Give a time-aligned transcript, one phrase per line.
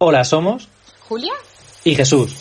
[0.00, 0.68] Hola, somos
[1.08, 1.32] Julia
[1.82, 2.32] y Jesús.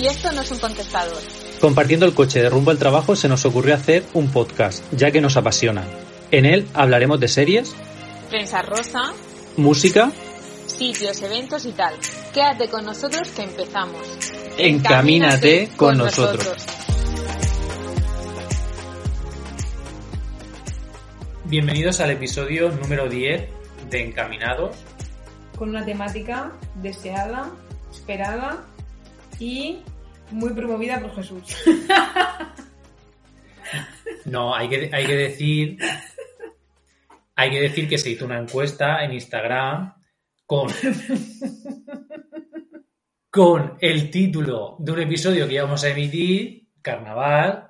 [0.00, 1.18] y esto no es un contestador.
[1.60, 5.20] Compartiendo el coche de rumbo al trabajo se nos ocurrió hacer un podcast, ya que
[5.20, 5.84] nos apasiona.
[6.30, 7.76] En él hablaremos de series,
[8.30, 9.12] Prensa rosa,
[9.58, 10.12] música,
[10.66, 11.94] sitios, eventos y tal.
[12.32, 14.00] Quédate con nosotros que empezamos.
[14.56, 16.56] Encamínate con nosotros.
[21.44, 23.42] Bienvenidos al episodio número 10
[23.90, 24.76] de Encaminados.
[25.58, 27.50] Con una temática deseada,
[27.90, 28.64] esperada
[29.38, 29.80] y
[30.30, 31.42] muy promovida por Jesús.
[34.24, 35.78] No, hay que, hay que decir.
[37.34, 39.94] Hay que decir que se hizo una encuesta en Instagram
[40.44, 40.68] con.
[43.30, 47.67] con el título de un episodio que íbamos a emitir, Carnaval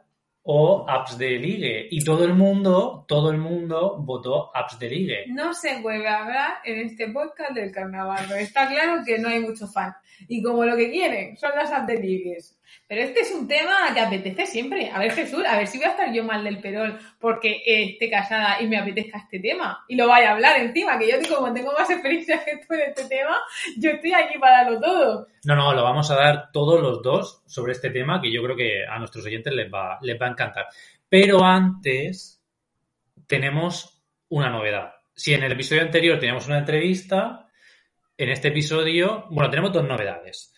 [0.50, 1.88] o Apps de Ligue.
[1.90, 5.24] Y todo el mundo, todo el mundo votó Apps de Ligue.
[5.28, 9.28] No se vuelve a hablar en este podcast del carnaval, pero está claro que no
[9.28, 9.92] hay mucho fan.
[10.26, 12.57] Y como lo que quieren son las apps de ligues.
[12.88, 14.90] Pero este es un tema que apetece siempre.
[14.90, 18.08] A ver, Jesús, a ver si voy a estar yo mal del perol porque esté
[18.08, 19.84] casada y me apetezca este tema.
[19.88, 22.72] Y lo vaya a hablar encima, que yo digo, como tengo más experiencia que tú
[22.72, 23.36] en este tema,
[23.76, 25.26] yo estoy aquí para darlo todo.
[25.44, 28.56] No, no, lo vamos a dar todos los dos sobre este tema que yo creo
[28.56, 30.66] que a nuestros oyentes les va, les va a encantar.
[31.10, 32.42] Pero antes
[33.26, 34.92] tenemos una novedad.
[35.14, 37.48] Si en el episodio anterior teníamos una entrevista,
[38.16, 40.54] en este episodio, bueno, tenemos dos novedades.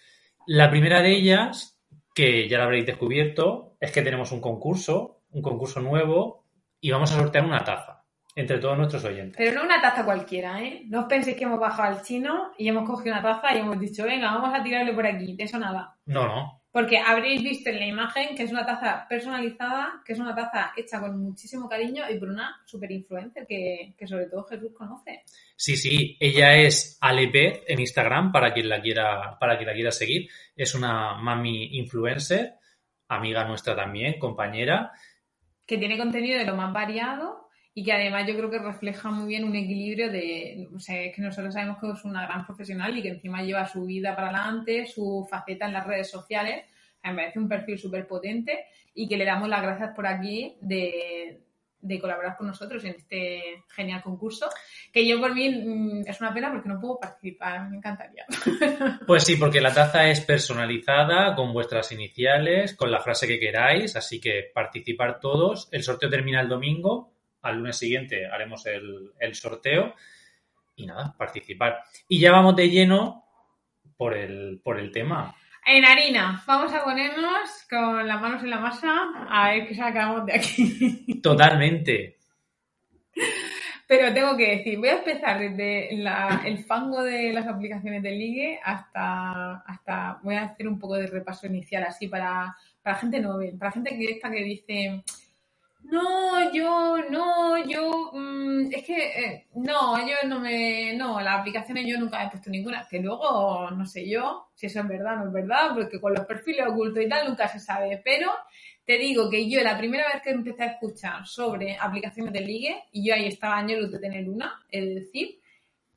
[0.46, 1.69] La primera de ellas,
[2.14, 6.44] que ya la habréis descubierto, es que tenemos un concurso, un concurso nuevo,
[6.80, 9.36] y vamos a sortear una taza entre todos nuestros oyentes.
[9.36, 10.84] Pero no una taza cualquiera, ¿eh?
[10.86, 13.78] No os penséis que hemos bajado al chino y hemos cogido una taza y hemos
[13.78, 15.36] dicho, venga, vamos a tirarle por aquí.
[15.36, 15.96] De eso nada.
[16.06, 16.59] No, no.
[16.72, 20.72] Porque habréis visto en la imagen que es una taza personalizada, que es una taza
[20.76, 25.24] hecha con muchísimo cariño y por una super influencer que, que sobre todo Jesús conoce.
[25.56, 29.90] Sí, sí, ella es Alepez en Instagram para quien la quiera, para quien la quiera
[29.90, 30.28] seguir.
[30.54, 32.54] Es una mami influencer,
[33.08, 34.92] amiga nuestra también, compañera.
[35.66, 37.39] Que tiene contenido de lo más variado
[37.72, 41.14] y que además yo creo que refleja muy bien un equilibrio de, o sea, es
[41.14, 44.28] que nosotros sabemos que es una gran profesional y que encima lleva su vida para
[44.28, 46.64] adelante, su faceta en las redes sociales.
[47.04, 51.40] Me parece un perfil súper potente y que le damos las gracias por aquí de,
[51.80, 54.48] de colaborar con nosotros en este genial concurso.
[54.92, 58.26] Que yo por mí mm, es una pena porque no puedo participar, me encantaría.
[59.06, 63.96] Pues sí, porque la taza es personalizada con vuestras iniciales, con la frase que queráis,
[63.96, 65.68] así que participar todos.
[65.72, 67.12] El sorteo termina el domingo,
[67.42, 69.94] al lunes siguiente haremos el, el sorteo
[70.76, 71.82] y nada, participar.
[72.08, 73.24] Y ya vamos de lleno
[73.96, 75.34] por el, por el tema.
[75.66, 78.90] En harina, vamos a ponernos con las manos en la masa
[79.28, 81.20] a ver qué sacamos de aquí.
[81.22, 82.16] Totalmente.
[83.86, 88.12] Pero tengo que decir, voy a empezar desde la- el fango de las aplicaciones de
[88.12, 93.18] ligue hasta, hasta, voy a hacer un poco de repaso inicial así para, para gente
[93.20, 95.02] novel, para gente que que dice,
[95.82, 101.86] no, yo, no, yo, mm, es que, eh, no, yo no me, no, las aplicaciones
[101.86, 105.16] yo nunca he puesto ninguna, que luego, no sé yo, si eso es verdad o
[105.20, 108.30] no es verdad, porque con los perfiles ocultos y tal nunca se sabe, pero
[108.84, 112.84] te digo que yo la primera vez que empecé a escuchar sobre aplicaciones de ligue,
[112.92, 115.40] y yo ahí estaba años de tener una, es decir,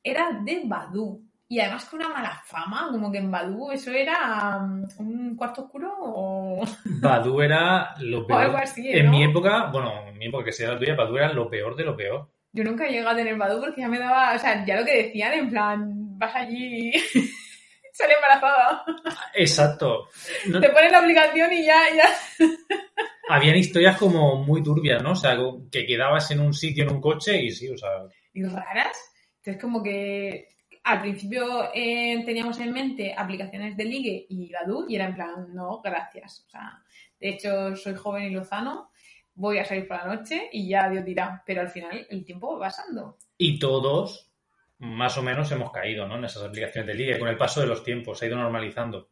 [0.04, 1.24] era de Badu.
[1.54, 5.66] Y además con una mala fama, como que en Badu eso era um, un cuarto
[5.66, 6.66] oscuro o,
[7.00, 8.42] Badu era lo o peor.
[8.42, 8.90] algo así.
[8.92, 11.76] En mi época, bueno, en mi época que sea la tuya, Badu era lo peor
[11.76, 12.28] de lo peor.
[12.54, 15.04] Yo nunca llegué a tener Badu porque ya me daba, o sea, ya lo que
[15.04, 16.92] decían, en plan, vas allí,
[17.94, 18.84] sale embarazada,
[19.36, 20.08] Exacto.
[20.48, 22.48] No- te pones la aplicación y ya, ya.
[23.30, 25.12] habían historias como muy turbias, ¿no?
[25.12, 25.38] O sea,
[25.72, 27.90] que quedabas en un sitio, en un coche y sí, o sea,
[28.34, 28.98] y raras.
[29.38, 30.53] Entonces, como que
[30.84, 35.54] al principio eh, teníamos en mente aplicaciones de ligue y Badu y era en plan,
[35.54, 36.46] no, gracias.
[36.46, 36.84] O sea,
[37.20, 38.92] de hecho, soy joven y lozano,
[39.34, 41.42] voy a salir por la noche y ya Dios dirá.
[41.46, 43.18] Pero al final el tiempo va pasando.
[43.38, 44.30] y todos
[44.80, 46.18] más o menos hemos caído, ¿no?
[46.18, 47.20] En esas aplicaciones de ligue.
[47.20, 49.10] Con el paso de los tiempos, se ha ido normalizando.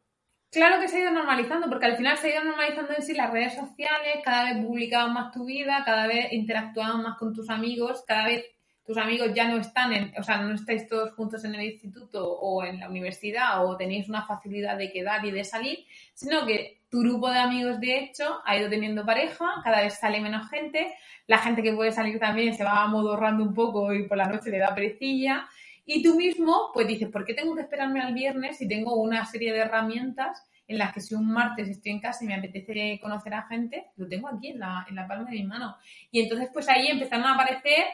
[0.49, 3.13] Claro que se ha ido normalizando, porque al final se ha ido normalizando en sí
[3.13, 7.49] las redes sociales, cada vez publicaban más tu vida, cada vez interactuaban más con tus
[7.49, 8.45] amigos, cada vez
[8.85, 12.31] tus amigos ya no están en, o sea, no estáis todos juntos en el instituto
[12.31, 16.81] o en la universidad o tenéis una facilidad de quedar y de salir, sino que
[16.89, 20.93] tu grupo de amigos, de hecho, ha ido teniendo pareja, cada vez sale menos gente,
[21.27, 24.49] la gente que puede salir también se va amodorrando un poco y por la noche
[24.49, 25.47] le da perecilla,
[25.85, 29.25] y tú mismo, pues dices, ¿por qué tengo que esperarme al viernes si tengo una
[29.25, 32.99] serie de herramientas en las que si un martes estoy en casa y me apetece
[33.01, 35.75] conocer a gente, lo tengo aquí en la, en la palma de mi mano?
[36.11, 37.85] Y entonces, pues ahí empezaron a aparecer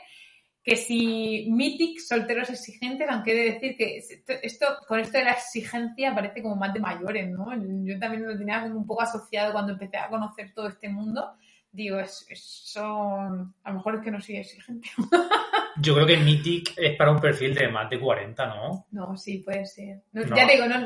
[0.68, 4.04] que si Mythic, solteros exigentes, aunque he de decir que
[4.44, 7.48] esto, con esto de la exigencia parece como más de mayores, ¿no?
[7.86, 11.36] Yo también lo tenía como un poco asociado cuando empecé a conocer todo este mundo.
[11.72, 14.90] Digo, eso, a lo mejor es que no soy exigente.
[15.78, 18.88] Yo creo que Mythic es para un perfil de más de 40, ¿no?
[18.92, 20.02] No, sí, puede ser.
[20.12, 20.80] Ya te digo, no,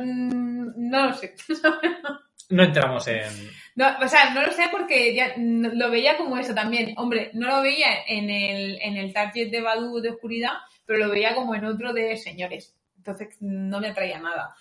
[0.78, 1.34] no lo sé.
[2.52, 3.50] No entramos en...
[3.76, 6.94] No, o sea, no lo sé porque ya lo veía como eso también.
[6.98, 10.52] Hombre, no lo veía en el, en el target de Badu de oscuridad,
[10.86, 12.76] pero lo veía como en otro de señores.
[12.98, 14.56] Entonces no me atraía nada.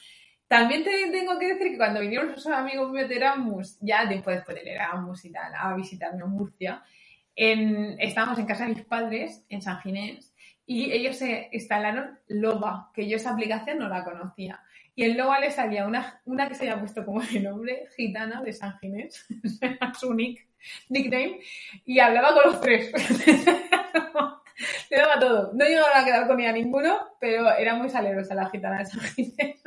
[0.46, 3.20] También te tengo que decir que cuando vinieron esos amigos míos de
[3.80, 6.82] ya después, después del Erasmus y tal, a visitarme en Murcia,
[7.36, 10.34] en, estábamos en casa de mis padres, en San Ginés,
[10.66, 14.60] y ellos se instalaron Loba, que yo esa aplicación no la conocía.
[15.00, 18.42] Y en Loba le salía una, una que se había puesto como de nombre, Gitana
[18.42, 19.26] de San Ginés,
[19.98, 20.46] su nick,
[20.90, 21.40] nickname,
[21.86, 22.92] y hablaba con los tres.
[24.90, 25.52] Le daba todo.
[25.54, 29.00] No llegaba a quedar con ella ninguno, pero era muy salerosa la gitana de San
[29.00, 29.62] Ginés.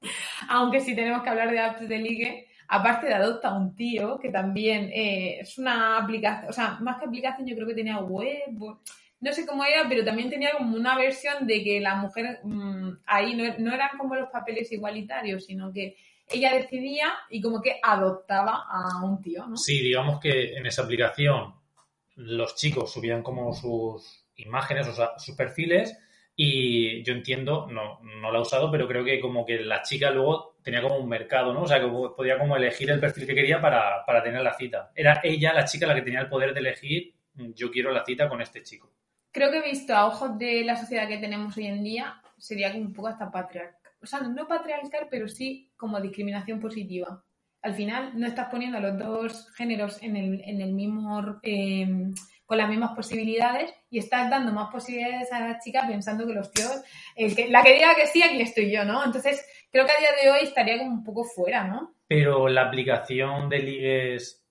[0.48, 4.28] Aunque si tenemos que hablar de apps de ligue, aparte de Adopta un tío, que
[4.28, 8.78] también eh, es una aplicación, o sea, más que aplicación yo creo que tenía web,
[9.24, 12.98] no sé cómo era, pero también tenía como una versión de que la mujer mm,
[13.06, 15.96] ahí no, eran como los papeles igualitarios, sino que
[16.28, 19.56] ella decidía y como que adoptaba a un tío, ¿no?
[19.56, 21.54] Sí, digamos que en esa aplicación
[22.16, 25.98] los chicos subían como sus imágenes, o sea, sus perfiles,
[26.36, 30.10] y yo entiendo, no, no lo he usado, pero creo que como que la chica
[30.10, 31.62] luego tenía como un mercado, ¿no?
[31.62, 34.92] O sea, que podía como elegir el perfil que quería para, para tener la cita.
[34.94, 37.14] Era ella, la chica, la que tenía el poder de elegir,
[37.54, 38.92] yo quiero la cita con este chico
[39.34, 42.72] creo que he visto a ojos de la sociedad que tenemos hoy en día, sería
[42.72, 43.92] como un poco hasta patriarcal.
[44.00, 47.22] O sea, no patriarcal, pero sí como discriminación positiva.
[47.60, 52.14] Al final no estás poniendo a los dos géneros en el, en el mismo, em,
[52.46, 56.52] con las mismas posibilidades y estás dando más posibilidades a la chica pensando que los
[56.52, 56.82] tíos,
[57.16, 59.04] el que, la que diga que sí, aquí estoy yo, ¿no?
[59.04, 61.94] Entonces, creo que a día de hoy estaría como un poco fuera, ¿no?
[62.06, 64.46] Pero la aplicación de ligues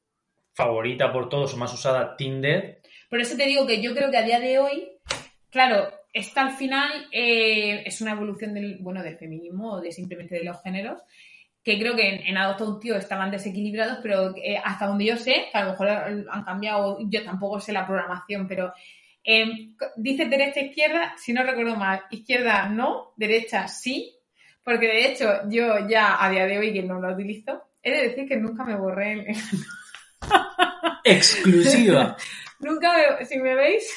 [0.54, 2.82] favorita por todos o más usada, Tinder,
[3.14, 4.90] por eso te digo que yo creo que a día de hoy,
[5.52, 10.34] claro, esta al final eh, es una evolución del, bueno, del feminismo o de simplemente
[10.34, 11.00] de los géneros,
[11.64, 15.16] que creo que en, en Adopta un tío estaban desequilibrados, pero eh, hasta donde yo
[15.16, 18.74] sé, que a lo mejor han cambiado, yo tampoco sé la programación, pero
[19.24, 19.46] eh,
[19.96, 24.12] dice derecha-izquierda, si no recuerdo mal, izquierda no, derecha sí,
[24.64, 28.08] porque de hecho yo ya a día de hoy que no lo utilizo, he de
[28.10, 29.28] decir que nunca me borré el...
[31.04, 32.18] Exclusiva.
[32.64, 33.88] Nunca me, si me veis,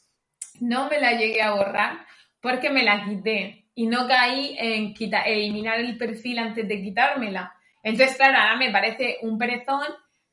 [0.60, 2.06] no me la llegué a borrar
[2.40, 7.54] porque me la quité y no caí en quita, eliminar el perfil antes de quitármela.
[7.82, 9.82] Entonces, claro, ahora me parece un perezón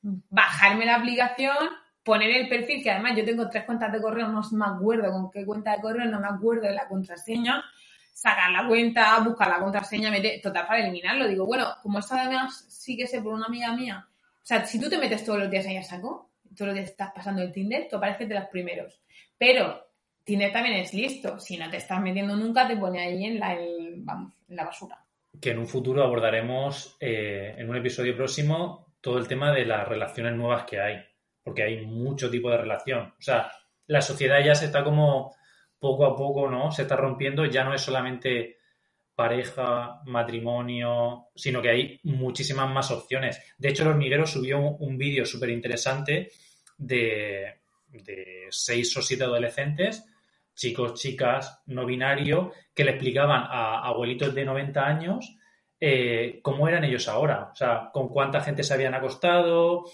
[0.02, 1.56] bajarme la aplicación,
[2.04, 5.32] poner el perfil, que además yo tengo tres cuentas de correo, no me acuerdo con
[5.32, 7.64] qué cuenta de correo, no me acuerdo de la contraseña,
[8.14, 11.28] sacar la cuenta, buscar la contraseña, meter, total para eliminarlo.
[11.28, 14.80] Digo, bueno, como esto además sí que sé por una amiga mía, o sea, si
[14.80, 17.52] tú te metes todos los días ahí a saco, tú lo que estás pasando el
[17.52, 19.02] Tinder, tú apareces de los primeros.
[19.38, 19.88] Pero
[20.24, 21.40] Tinder también es listo.
[21.40, 23.58] Si no te estás metiendo nunca, te pone ahí en la,
[23.98, 25.04] vamos, en la basura.
[25.40, 29.88] Que en un futuro abordaremos eh, en un episodio próximo todo el tema de las
[29.88, 30.98] relaciones nuevas que hay.
[31.44, 33.14] Porque hay mucho tipo de relación.
[33.18, 33.52] O sea,
[33.88, 35.36] la sociedad ya se está como
[35.80, 36.72] poco a poco, ¿no?
[36.72, 37.46] Se está rompiendo.
[37.46, 38.58] Ya no es solamente
[39.16, 43.40] pareja, matrimonio, sino que hay muchísimas más opciones.
[43.58, 46.32] De hecho, el hormiguero subió un, vídeo súper interesante
[46.82, 47.60] de,
[48.50, 50.06] seis o siete adolescentes,
[50.54, 55.38] chicos, chicas, no binario, que le explicaban a abuelitos de 90 años
[55.80, 59.86] eh, cómo eran ellos ahora, o sea, con cuánta gente se habían acostado,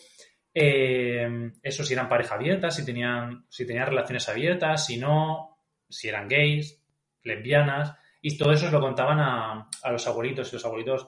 [0.53, 6.09] eh, eso si eran pareja abierta, si tenían, si tenían relaciones abiertas, si no, si
[6.09, 6.81] eran gays,
[7.23, 7.93] lesbianas.
[8.21, 11.07] Y todo eso se lo contaban a, los abuelitos y los abuelitos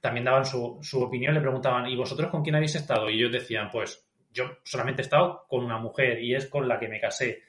[0.00, 3.08] también daban su, opinión, le preguntaban, ¿y vosotros con quién habéis estado?
[3.08, 4.01] Y ellos decían, pues
[4.32, 7.42] yo solamente he estado con una mujer y es con la que me casé.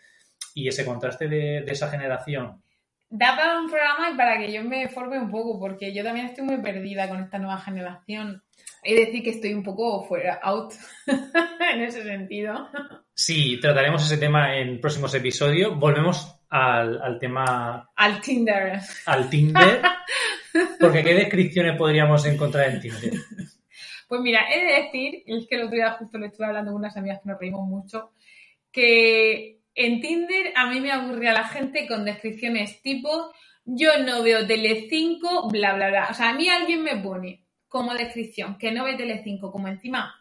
[0.53, 2.61] Y ese contraste de, esa generación.
[3.09, 6.27] Da para un programa y para que yo me forme un poco, porque yo también
[6.27, 8.43] estoy muy perdida con esta nueva generación.
[8.83, 10.73] De decir que estoy un poco fuera, out,
[11.73, 12.69] en ese sentido.
[13.13, 15.77] Sí, trataremos ese tema en próximos episodios.
[15.77, 17.89] Volvemos al, tema...
[17.95, 18.79] Al Tinder.
[19.05, 19.81] Al Tinder.
[20.79, 23.13] Porque ¿qué descripciones podríamos encontrar en Tinder?
[24.13, 26.81] Pues mira, he de decir, es que el otro día justo le estuve hablando con
[26.81, 28.11] unas amigas que nos reímos mucho,
[28.71, 33.33] que en Tinder a mí me aburría la gente con descripciones tipo
[33.65, 36.07] yo no veo Telecinco, bla, bla, bla.
[36.11, 40.13] O sea, a mí alguien me pone como descripción que no ve Telecinco, como encima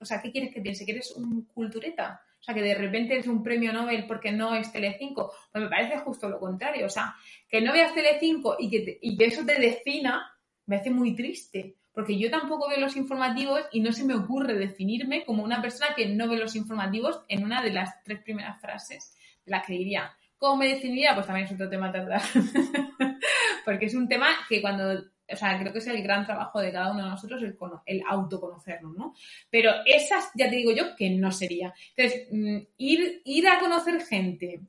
[0.00, 0.84] o sea, ¿qué quieres que piense?
[0.84, 2.20] ¿Que eres un cultureta?
[2.40, 5.32] O sea, que de repente es un premio Nobel porque no es Telecinco.
[5.52, 6.86] Pues me parece justo lo contrario.
[6.86, 7.14] O sea,
[7.48, 11.76] que no veas Telecinco y que, y que eso te defina, me hace muy triste.
[11.92, 15.94] Porque yo tampoco veo los informativos y no se me ocurre definirme como una persona
[15.94, 19.72] que no ve los informativos en una de las tres primeras frases de las que
[19.72, 20.12] diría.
[20.38, 21.14] ¿Cómo me definiría?
[21.14, 22.22] Pues también es otro tema tratar.
[23.64, 26.72] Porque es un tema que cuando o sea, creo que es el gran trabajo de
[26.72, 27.56] cada uno de nosotros el,
[27.86, 29.14] el autoconocernos, ¿no?
[29.48, 31.72] Pero esas, ya te digo yo, que no sería.
[31.96, 34.60] Entonces, mm, ir, ir a conocer gente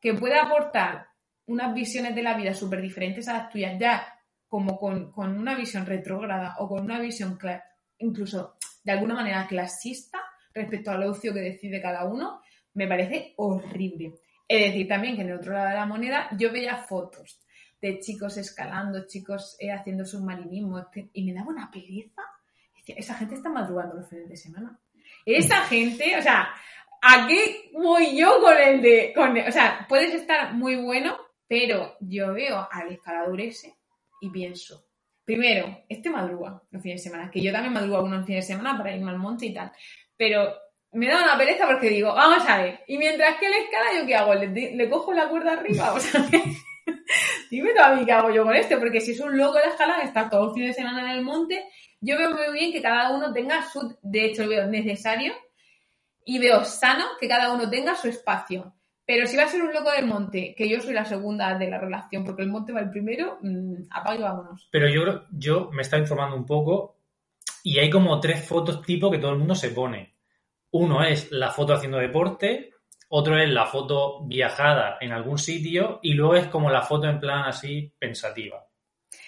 [0.00, 1.08] que pueda aportar
[1.46, 4.19] unas visiones de la vida súper diferentes a las tuyas, ya
[4.50, 7.38] como con, una visión retrógrada o con una visión
[7.98, 10.18] incluso de alguna manera clasista
[10.52, 12.42] respecto al ocio que decide cada uno,
[12.74, 14.14] me parece horrible.
[14.48, 17.40] Es decir, también que en el otro lado de la moneda yo veía fotos
[17.80, 22.22] de chicos escalando, chicos eh, haciendo submarinismo, y me daba una pereza.
[22.84, 24.80] Esa gente está madrugando los fines de semana.
[25.24, 26.48] Esa gente, o sea,
[27.00, 29.12] ¿a qué voy yo con el de.?
[29.14, 31.16] Con o sea, puedes estar muy bueno,
[31.46, 33.79] pero yo veo al escalador ese
[34.20, 34.86] y pienso,
[35.24, 38.76] primero, este madruga los fines de semana, que yo también madrugo algunos fines de semana
[38.76, 39.72] para irme al monte y tal,
[40.16, 40.52] pero
[40.92, 44.06] me da una pereza porque digo, vamos a ver, y mientras que él escala, ¿yo
[44.06, 44.34] qué hago?
[44.34, 45.92] ¿Le, cojo la cuerda arriba?
[45.92, 46.26] O sea,
[47.50, 49.66] Dime tú a mí qué hago yo con esto, porque si es un loco de
[49.66, 51.64] la escalada, está todo el fin de semana en el monte,
[52.00, 55.34] yo veo muy bien que cada uno tenga su, de hecho veo necesario
[56.24, 58.74] y veo sano que cada uno tenga su espacio.
[59.12, 61.68] Pero si va a ser un loco del monte, que yo soy la segunda de
[61.68, 64.68] la relación, porque el monte va el primero, mmm, apaga y vámonos.
[64.70, 67.00] Pero yo, yo me estaba informando un poco
[67.64, 70.14] y hay como tres fotos tipo que todo el mundo se pone.
[70.70, 72.70] Uno es la foto haciendo deporte,
[73.08, 77.18] otro es la foto viajada en algún sitio y luego es como la foto en
[77.18, 78.64] plan así pensativa.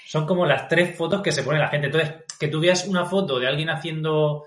[0.06, 1.88] Son como las tres fotos que se pone la gente.
[1.88, 4.44] Entonces, que tú veas una foto de alguien haciendo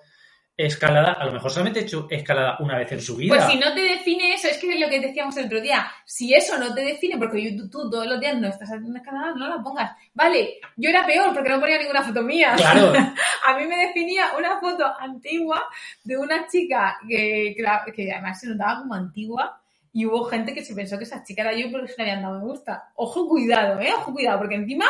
[0.58, 3.36] escalada, a lo mejor solamente he hecho escalada una vez en su vida.
[3.36, 5.86] Pues si no te define eso, es que es lo que decíamos el otro día,
[6.06, 9.50] si eso no te define, porque tú, todos los días no estás haciendo escalada, no
[9.50, 9.92] la pongas.
[10.14, 12.54] Vale, yo era peor porque no ponía ninguna foto mía.
[12.56, 12.94] Claro.
[13.48, 15.66] a mí me definía una foto antigua
[16.04, 17.54] de una chica que,
[17.94, 19.62] que, además se notaba como antigua.
[19.92, 22.22] Y hubo gente que se pensó que esa chica era yo porque se le habían
[22.22, 22.92] dado me gusta.
[22.96, 23.94] Ojo, cuidado, ¿eh?
[23.96, 24.86] Ojo, cuidado, porque encima,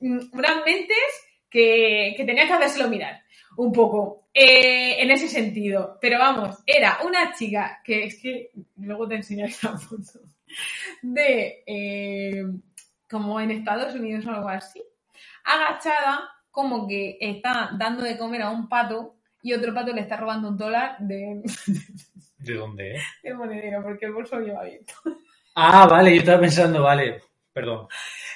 [0.00, 0.96] mm, unas mentes
[1.48, 3.22] que, que tenía que hacérselo mirar
[3.56, 5.98] un poco eh, en ese sentido.
[6.00, 10.20] Pero vamos, era una chica que es que luego te enseñaré esa foto
[11.02, 12.44] de eh,
[13.08, 14.82] como en Estados Unidos o algo así,
[15.44, 20.16] agachada como que está dando de comer a un pato y otro pato le está
[20.16, 21.42] robando un dólar de...
[22.38, 22.96] ¿De dónde?
[22.96, 23.00] Eh?
[23.22, 24.94] De monedero, porque el bolso lleva abierto.
[25.54, 27.20] Ah, vale, yo estaba pensando, vale,
[27.52, 27.88] perdón.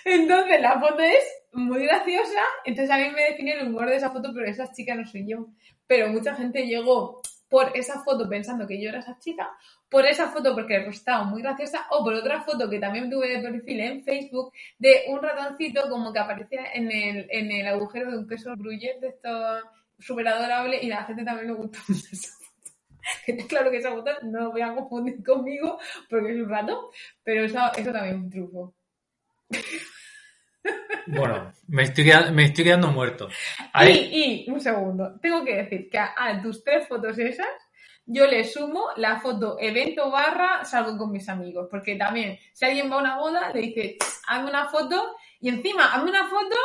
[0.04, 4.11] Entonces la foto es muy graciosa, entonces a mí me define el humor de esa
[4.11, 5.49] foto, pero esa chica no soy yo.
[5.87, 9.49] Pero mucha gente llegó por esa foto pensando que yo era esa chica,
[9.88, 13.42] por esa foto porque estaba muy graciosa, o por otra foto que también tuve de
[13.42, 18.18] perfil en Facebook de un ratoncito como que aparecía en el, en el agujero de
[18.18, 19.30] un queso gruyere de esto
[19.99, 22.44] súper adorable y la gente también le gustó mucho esa foto.
[23.49, 25.78] Claro que esa foto no lo voy a confundir conmigo
[26.09, 26.90] porque es un rato,
[27.23, 27.59] pero eso
[27.92, 28.75] también es un truco.
[31.07, 32.05] Bueno, me estoy,
[32.55, 33.29] quedando muerto.
[33.87, 37.47] Y, un segundo, tengo que decir que a, tus tres fotos esas
[38.07, 41.69] yo le sumo la foto evento barra salgo con mis amigos.
[41.71, 43.97] Porque también, si alguien va a una boda, le dice,
[44.27, 46.57] hazme una foto y encima, hazme una foto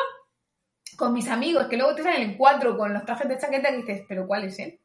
[0.98, 4.04] con mis amigos, que luego te salen cuatro con los trajes de chaqueta y dices,
[4.08, 4.80] pero ¿cuál es él?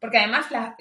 [0.00, 0.76] Porque además la,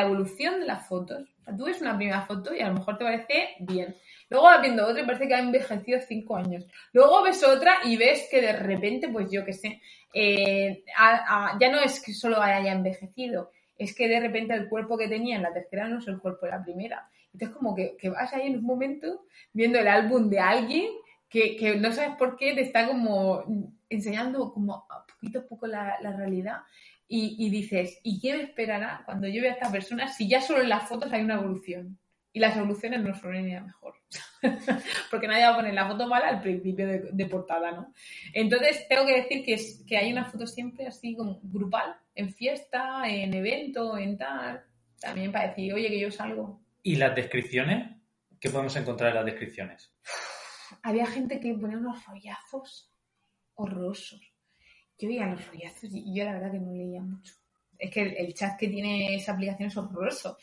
[0.00, 3.56] evolución de las fotos, tú ves una primera foto y a lo mejor te parece
[3.60, 3.96] bien.
[4.30, 6.66] Luego vas viendo otra y parece que ha envejecido cinco años.
[6.92, 9.80] Luego ves otra y ves que de repente, pues yo qué sé,
[10.12, 10.84] eh,
[11.60, 15.36] ya no es que solo haya envejecido, es que de repente el cuerpo que tenía
[15.36, 17.08] en la tercera no es el cuerpo de la primera.
[17.32, 20.90] Entonces como que, vas ahí en un momento viendo el álbum de alguien
[21.28, 23.44] que, no sabes por qué te está como
[23.88, 26.58] enseñando como a poquito a poco la, realidad
[27.06, 30.42] y, y, dices, ¿y qué me esperará cuando yo vea a esta persona si ya
[30.42, 31.98] solo en las fotos hay una evolución?
[32.38, 33.94] Y las evoluciones no son ni mejor.
[35.10, 37.92] Porque nadie va a poner la foto mala al principio de, portada, ¿no?
[38.32, 42.32] Entonces, tengo que decir que, es, que hay una foto siempre así como grupal, en
[42.32, 44.62] fiesta, en evento, en tal.
[45.00, 46.62] También para decir, oye, que yo salgo.
[46.80, 47.96] ¿Y las descripciones?
[48.38, 49.92] ¿Qué podemos encontrar en las descripciones?
[50.84, 52.94] Había gente que ponía unos rollazos
[53.54, 54.32] horrorosos.
[54.96, 57.34] Yo veía los rollazos y yo la verdad que no leía mucho.
[57.76, 60.38] Es que el chat que tiene esa aplicación es horroroso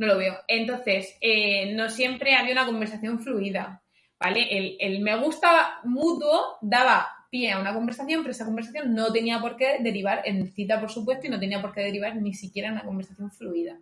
[0.00, 0.38] no lo veo.
[0.48, 3.82] Entonces, eh, no siempre había una conversación fluida,
[4.18, 4.76] ¿vale?
[4.80, 9.56] El, me gusta mutuo daba pie a una conversación, pero esa conversación no tenía por
[9.56, 12.74] qué derivar en cita, por supuesto, y no tenía por qué derivar ni siquiera en
[12.74, 13.78] una conversación fluida.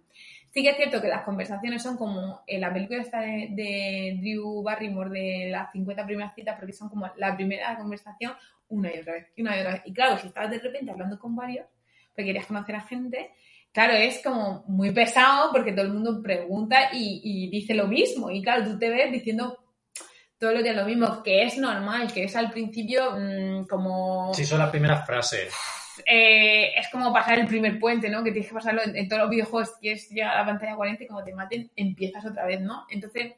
[0.50, 4.18] Sí que es cierto que las conversaciones son como en la película esta de, de
[4.20, 8.32] Drew Barrymore de las 50 primeras citas, porque son como la primera conversación
[8.70, 9.82] una y otra vez, una y otra vez.
[9.84, 11.66] Y claro, si estabas de repente hablando con varios,
[12.08, 13.30] porque querías conocer a gente,
[13.72, 18.30] claro, es como muy pesado porque todo el mundo pregunta y, y dice lo mismo.
[18.30, 19.58] Y claro, tú te ves diciendo
[20.38, 24.32] todo lo que es lo mismo, que es normal, que es al principio mm, como...
[24.34, 25.52] Sí, son las primeras frases.
[26.06, 28.22] eh, es como pasar el primer puente, ¿no?
[28.22, 31.02] Que tienes que pasarlo en, en todos los videojuegos, quieres llegar a la pantalla 40
[31.02, 32.86] y como te maten, empiezas otra vez, ¿no?
[32.88, 33.32] Entonces,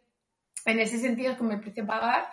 [0.67, 2.25] en ese sentido es como el precio a pagar,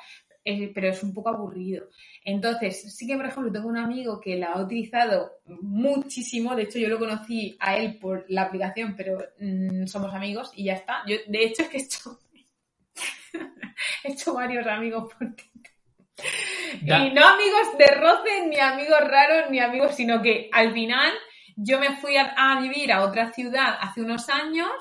[0.49, 1.89] eh, pero es un poco aburrido.
[2.23, 6.79] Entonces, sí que, por ejemplo, tengo un amigo que la ha utilizado muchísimo, de hecho
[6.79, 11.03] yo lo conocí a él por la aplicación, pero mm, somos amigos y ya está.
[11.05, 12.19] Yo, de hecho, es que he hecho,
[14.05, 15.73] he hecho varios amigos por Tinder.
[16.81, 21.11] Y no amigos de roce, ni amigos raros, ni amigos, sino que al final
[21.57, 24.71] yo me fui a, a vivir a otra ciudad hace unos años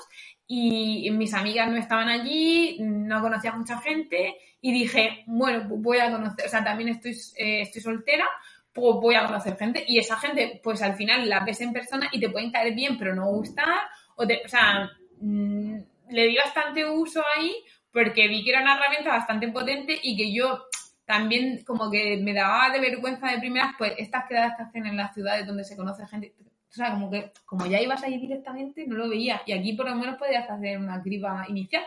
[0.47, 5.99] y mis amigas no estaban allí, no conocía a mucha gente y dije, bueno, voy
[5.99, 8.25] a conocer, o sea, también estoy, eh, estoy soltera,
[8.73, 12.09] pues voy a conocer gente y esa gente, pues al final la ves en persona
[12.11, 13.79] y te pueden caer bien, pero no gustar,
[14.15, 14.89] o, sea,
[15.19, 15.77] mm,
[16.09, 17.55] le di bastante uso ahí
[17.91, 20.65] porque vi que era una herramienta bastante potente y que yo
[21.05, 24.97] también como que me daba de vergüenza de primeras, pues estas quedadas que hacen en
[24.97, 26.33] las ciudades donde se conoce gente,
[26.77, 29.41] sea, como que como ya ibas ahí directamente, no lo veía.
[29.45, 31.83] Y aquí por lo menos podías hacer una criba inicial.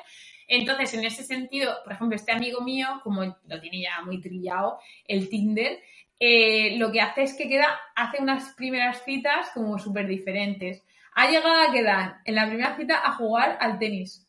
[0.47, 4.81] Entonces, en ese sentido, por ejemplo, este amigo mío, como lo tiene ya muy trillado,
[5.07, 5.79] el Tinder,
[6.19, 10.83] eh, lo que hace es que queda, hace unas primeras citas como súper diferentes.
[11.15, 14.29] Ha llegado a quedar en la primera cita a jugar al tenis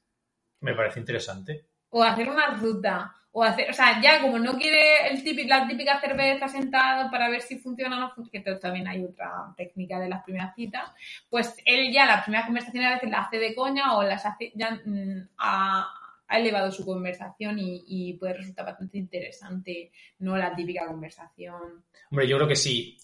[0.62, 1.66] Me parece interesante.
[1.92, 5.68] O hacer una ruta, o hacer, o sea, ya como no quiere el típico, la
[5.68, 10.00] típica cerveza sentado para ver si funciona o no funciona, que también hay otra técnica
[10.00, 10.92] de las primeras citas,
[11.30, 14.52] pues él ya las primeras conversaciones a veces las hace de coña o las hace,
[14.56, 15.98] ya mm, ha,
[16.30, 21.84] elevado su conversación y, y puede resultar bastante interesante, no la típica conversación.
[22.10, 22.98] Hombre, yo creo que si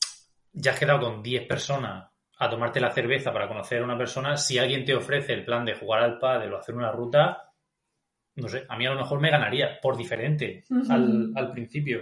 [0.54, 4.38] ya has quedado con 10 personas a tomarte la cerveza para conocer a una persona,
[4.38, 7.47] si alguien te ofrece el plan de jugar al pádel o hacer una ruta,
[8.38, 12.02] no sé, a mí a lo mejor me ganaría por diferente al, al principio.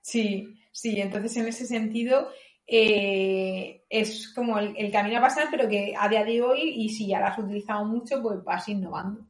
[0.00, 2.28] Sí, sí, entonces en ese sentido
[2.66, 6.88] eh, es como el, el camino a pasar, pero que a día de hoy, y
[6.90, 9.26] si ya lo has utilizado mucho, pues vas innovando.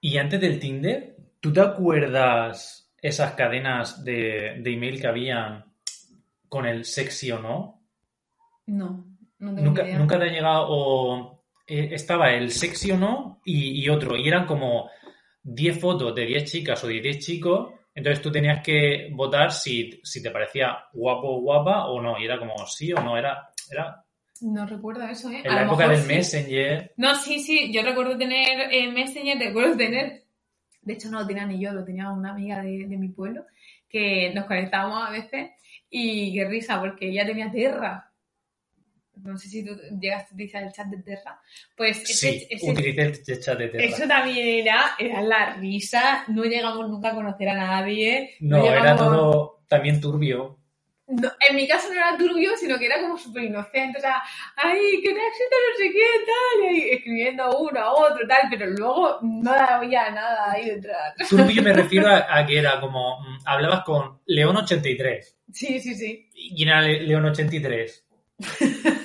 [0.00, 5.64] Y antes del Tinder, ¿tú te acuerdas esas cadenas de, de email que habían
[6.48, 7.82] con el sexy o no?
[8.66, 9.06] No,
[9.38, 9.98] no tengo Nunca, idea.
[9.98, 14.26] nunca te ha llegado o eh, estaba el sexy o no y, y otro, y
[14.28, 14.88] eran como
[15.42, 20.00] 10 fotos de 10 chicas o de 10 chicos, entonces tú tenías que votar si,
[20.02, 23.50] si te parecía guapo o guapa o no, y era como sí o no, era,
[23.70, 24.04] era
[24.40, 25.42] No recuerdo eso, ¿eh?
[25.44, 26.08] en A la época del sí.
[26.08, 26.92] Messenger.
[26.96, 30.24] No, sí, sí, yo recuerdo tener eh, Messenger, recuerdo tener,
[30.80, 33.44] de hecho no lo tenía ni yo, lo tenía una amiga de, de mi pueblo,
[33.88, 35.50] que nos conectábamos a veces
[35.90, 38.11] y qué risa, porque ella tenía Terra.
[39.16, 41.40] No sé si tú llegaste a utilizar el chat de Terra.
[41.76, 43.84] Pues ese, Sí, ese- utilicé el chat de Terra.
[43.84, 48.36] eso también era, era la risa, no llegamos nunca a conocer a nadie.
[48.40, 50.58] No, era llegamos- todo también turbio.
[51.08, 54.22] no, en mi caso no era turbio, sino que era como súper inocente, o sea,
[54.56, 59.18] ay, que te no sé qué, tal, y escribiendo uno a otro, tal, pero luego
[59.22, 61.14] no había nada ahí detrás.
[61.28, 65.36] Turbio me refiero a, a que era como, mm, hablabas con León 83.
[65.52, 66.30] Sí, sí, sí.
[66.34, 68.06] ¿Y quién era Le- León 83?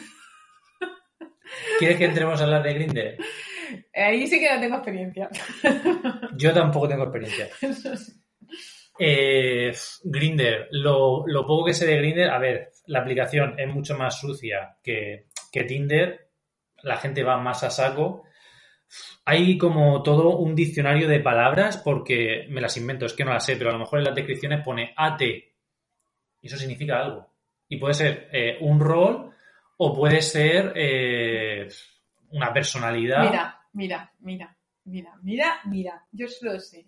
[1.79, 3.17] ¿Quieres que entremos a hablar de Grindr?
[3.93, 5.29] Ahí sí que no tengo experiencia.
[6.37, 7.49] Yo tampoco tengo experiencia.
[8.99, 9.71] Eh,
[10.03, 14.19] Grinder, lo, lo poco que sé de Grinder, a ver, la aplicación es mucho más
[14.19, 16.29] sucia que, que Tinder,
[16.81, 18.23] la gente va más a saco.
[19.25, 23.45] Hay como todo un diccionario de palabras porque me las invento, es que no las
[23.45, 27.27] sé, pero a lo mejor en las descripciones pone AT y eso significa algo.
[27.67, 29.31] Y puede ser eh, un rol
[29.77, 31.67] o puede ser eh,
[32.31, 33.23] una personalidad.
[33.29, 36.05] Mira, mira, mira, mira, mira, mira.
[36.11, 36.85] Yo solo sé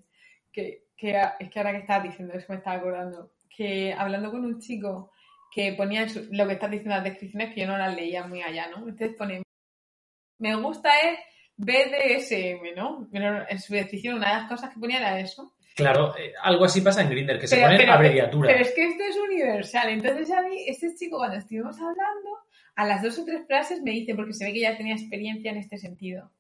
[0.52, 3.32] que, que es que ahora que estabas diciendo eso me estaba acordando.
[3.56, 5.12] Que hablando con un chico
[5.54, 7.96] que ponía en su- lo que estás diciendo en las descripciones que yo no las
[7.96, 8.78] leía muy allá, ¿no?
[8.88, 9.42] Entonces pone,
[10.40, 11.20] me gusta es
[11.58, 13.08] BDSM, ¿no?
[13.12, 15.54] Pero en su descripción una de las cosas que ponía era eso.
[15.76, 18.52] Claro, eh, algo así pasa en Grinder, que se ponen abreviaturas.
[18.52, 19.90] Pero es que esto es universal.
[19.90, 22.30] Entonces a mí, este chico cuando estuvimos hablando,
[22.82, 25.52] a las dos o tres frases me dice, porque se ve que ya tenía experiencia
[25.52, 26.32] en este sentido.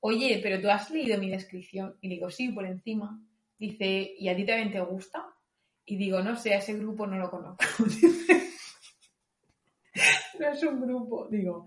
[0.00, 1.96] Oye, pero tú has leído mi descripción.
[2.00, 3.20] Y le digo, sí, por encima.
[3.58, 5.24] Dice, ¿y a ti también te gusta?
[5.84, 7.62] Y digo, no sé, a ese grupo no lo conozco.
[10.40, 11.28] no es un grupo.
[11.30, 11.66] Digo,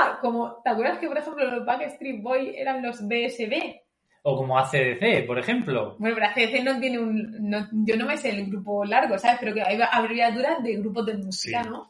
[0.00, 3.80] ah, como, ¿te acuerdas que, por ejemplo, los Backstreet Boys eran los BSB?
[4.26, 5.96] O como ACDC, por ejemplo.
[5.98, 7.50] Bueno, pero ACDC no tiene un...
[7.50, 9.38] no- yo no me sé el grupo largo, ¿sabes?
[9.40, 11.68] Pero que hay abreviaturas de grupos de música, Sí.
[11.68, 11.88] ¿no?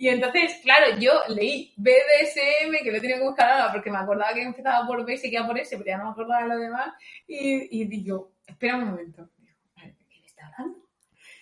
[0.00, 4.32] Y entonces, claro, yo leí BDSM, que lo tenía que buscar ahora porque me acordaba
[4.32, 6.58] que empezaba por B y seguía por S, pero ya no me acordaba de lo
[6.58, 6.94] demás.
[7.26, 9.28] Y, y digo, espera un momento.
[9.36, 10.78] Digo, ¿de qué me está hablando?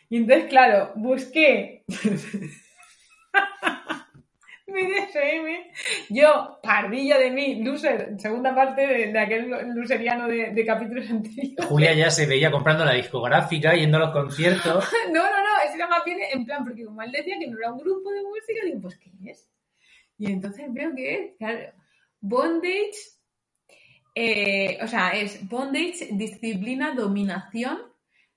[0.08, 1.84] Y entonces, claro, busqué
[4.68, 6.14] BDSM.
[6.14, 11.66] Yo, pardilla de mí, loser, segunda parte de, de aquel luseriano de, de capítulos anteriores.
[11.66, 14.88] Julia ya se veía comprando la discográfica, yendo a los conciertos.
[15.08, 17.58] No, no, no, ese era más bien en plan, porque como él decía que no
[17.58, 19.48] era un grupo de música, digo, pues ¿qué es?
[20.18, 21.72] Y entonces veo que es, claro,
[22.20, 22.92] bondage,
[24.14, 27.78] eh, o sea, es bondage, disciplina, dominación,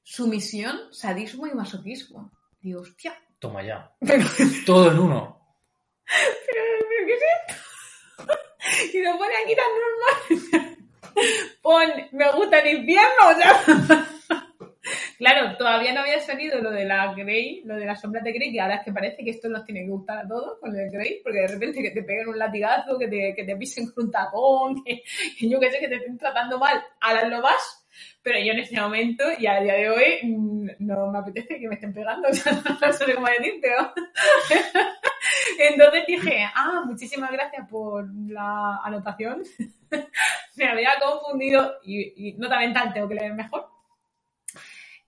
[0.01, 2.31] sumisión, sadismo y masoquismo.
[2.61, 3.91] Digo, hostia, Toma ya.
[4.67, 5.57] Todo en uno.
[6.05, 6.63] pero
[7.07, 8.33] ¿qué es esto?
[8.93, 10.77] Y lo pone aquí tan normal.
[11.61, 14.07] Pon, me gusta el invierno, o sea.
[15.17, 18.51] Claro, todavía no había salido lo de la Grey, lo de las sombras de Grey,
[18.51, 20.89] que ahora es que parece que esto nos tiene que gustar a todos con el
[20.89, 24.05] Grey, porque de repente que te peguen un latigazo, que te, que te pisen con
[24.05, 25.03] un tacón, que,
[25.37, 27.85] que yo que sé, que te estén tratando mal, ahora lo vas,
[28.23, 31.67] pero yo en este momento y a día de hoy mm, no me apetece que
[31.67, 33.93] me estén pegando, o sea, no sé cómo decirte, ¿no?
[36.11, 39.43] Dije, ah, muchísimas gracias por la anotación.
[40.57, 43.69] Me había confundido y, nota mental tengo que leer mejor.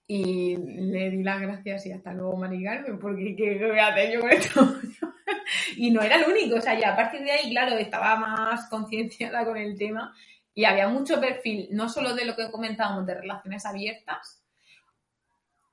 [0.06, 3.88] Y le di las gracias y hasta luego, Mari Carmen, porque ¿qué, qué voy a
[3.88, 4.60] hacer yo con esto?
[5.76, 8.66] y no era el único, o sea, ya a partir de ahí, claro, estaba más
[8.70, 10.14] concienciada con el tema
[10.54, 14.42] y había mucho perfil, no solo de lo que comentábamos de relaciones abiertas,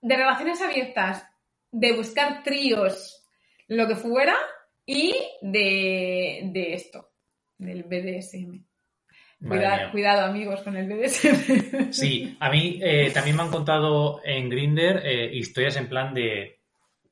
[0.01, 1.25] de relaciones abiertas,
[1.71, 3.25] de buscar tríos,
[3.67, 4.35] lo que fuera,
[4.85, 7.11] y de, de esto,
[7.57, 8.63] del BDSM.
[9.39, 9.91] Madre Cuida- mía.
[9.91, 11.91] cuidado, amigos, con el BDSM.
[11.91, 16.59] Sí, a mí eh, también me han contado en Grinder historias en plan de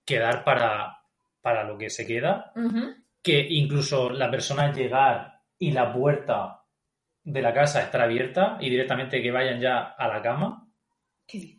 [0.05, 0.97] quedar para,
[1.41, 2.51] para lo que se queda,
[3.23, 6.63] que incluso la persona llegar y la puerta
[7.23, 10.65] de la casa estar abierta y directamente que vayan ya a la cama.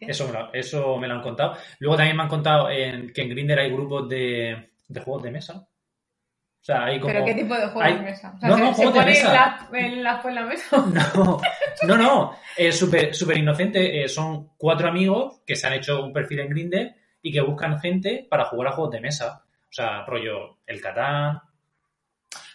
[0.01, 1.57] Eso me lo, eso me lo han contado.
[1.79, 5.31] Luego también me han contado en, que en Grinder hay grupos de, de juegos de
[5.31, 5.69] mesa.
[6.61, 7.13] O sea, hay como...
[7.13, 8.35] ¿Pero qué tipo de juego hay- de mesa?
[8.37, 9.33] O sea, No, ¿se, no, se de pone mesa.
[9.73, 10.77] La, en la, en la mesa?
[11.17, 11.41] No,
[11.87, 12.37] no, no.
[12.57, 14.03] Es súper súper inocente.
[14.05, 17.81] Eh, son cuatro amigos que se han hecho un perfil en Grindr y que buscan
[17.81, 19.43] gente para jugar a juegos de mesa.
[19.47, 21.41] O sea, rollo el Catán.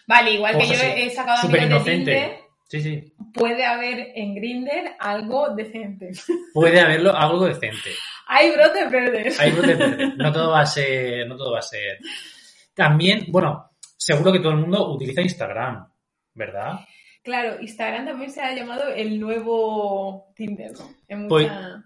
[0.06, 0.86] Vale, igual que yo así.
[0.86, 2.12] he sacado Súper amigos de inocente.
[2.12, 3.14] Tinder, Sí, sí.
[3.32, 6.10] puede haber en Grinder algo decente.
[6.54, 7.90] Puede haberlo algo decente.
[8.26, 9.40] Hay brotes verdes.
[9.40, 10.14] Hay brotes verdes.
[10.16, 11.26] No todo va a ser.
[11.28, 11.98] No todo va a ser.
[12.74, 13.70] También, bueno,
[14.06, 15.88] seguro que todo el mundo utiliza Instagram,
[16.34, 16.80] ¿verdad?
[17.24, 20.88] Claro, Instagram también se ha llamado el nuevo Tinder, ¿no?
[21.08, 21.82] En Pues- mucha-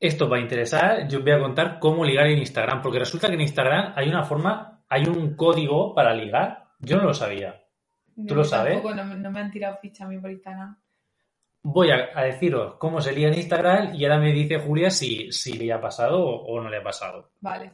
[0.00, 1.06] Esto va a interesar.
[1.06, 2.82] Yo os voy a contar cómo ligar en Instagram.
[2.82, 6.64] Porque resulta que en Instagram hay una forma, hay un código para ligar.
[6.80, 7.62] Yo no lo sabía.
[8.26, 8.74] ¿tú lo sabes?
[8.74, 10.76] tampoco, no, no me han tirado ficha a mí por Instagram.
[11.62, 15.30] Voy a, a deciros cómo se liga en Instagram y ahora me dice Julia si,
[15.30, 17.30] si le ha pasado o, o no le ha pasado.
[17.40, 17.70] Vale.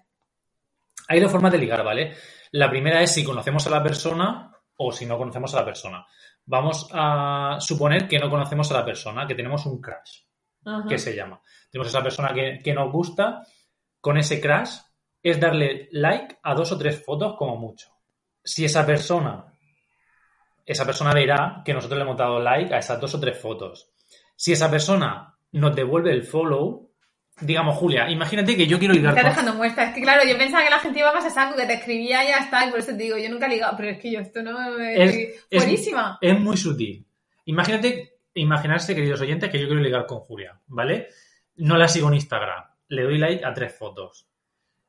[1.09, 2.14] Hay dos formas de ligar, ¿vale?
[2.53, 6.07] La primera es si conocemos a la persona o si no conocemos a la persona.
[6.44, 10.23] Vamos a suponer que no conocemos a la persona, que tenemos un crush,
[10.64, 10.87] Ajá.
[10.88, 11.40] que se llama.
[11.71, 13.42] Tenemos esa persona que, que nos gusta.
[14.01, 14.71] Con ese crush
[15.23, 17.88] es darle like a dos o tres fotos como mucho.
[18.44, 19.53] Si esa persona,
[20.64, 23.90] esa persona verá que nosotros le hemos dado like a esas dos o tres fotos.
[24.37, 26.88] Si esa persona nos devuelve el follow,
[27.40, 29.31] digamos, Julia, imagínate que yo quiero ligar estás con...
[29.35, 29.85] dejando muestra.
[29.85, 32.24] Es que claro, yo pensaba que la gente iba más a saco, que te escribía
[32.24, 34.11] y ya está, y por eso te digo, yo nunca he ligado, pero es que
[34.12, 36.18] yo esto no Es- estoy es- buenísima.
[36.20, 37.05] Es muy sutil.
[37.44, 41.09] Imagínate, imaginarse, queridos oyentes, que yo quiero ligar con Julia, ¿vale?
[41.57, 42.64] No la sigo en Instagram.
[42.88, 44.27] Le doy like a tres fotos.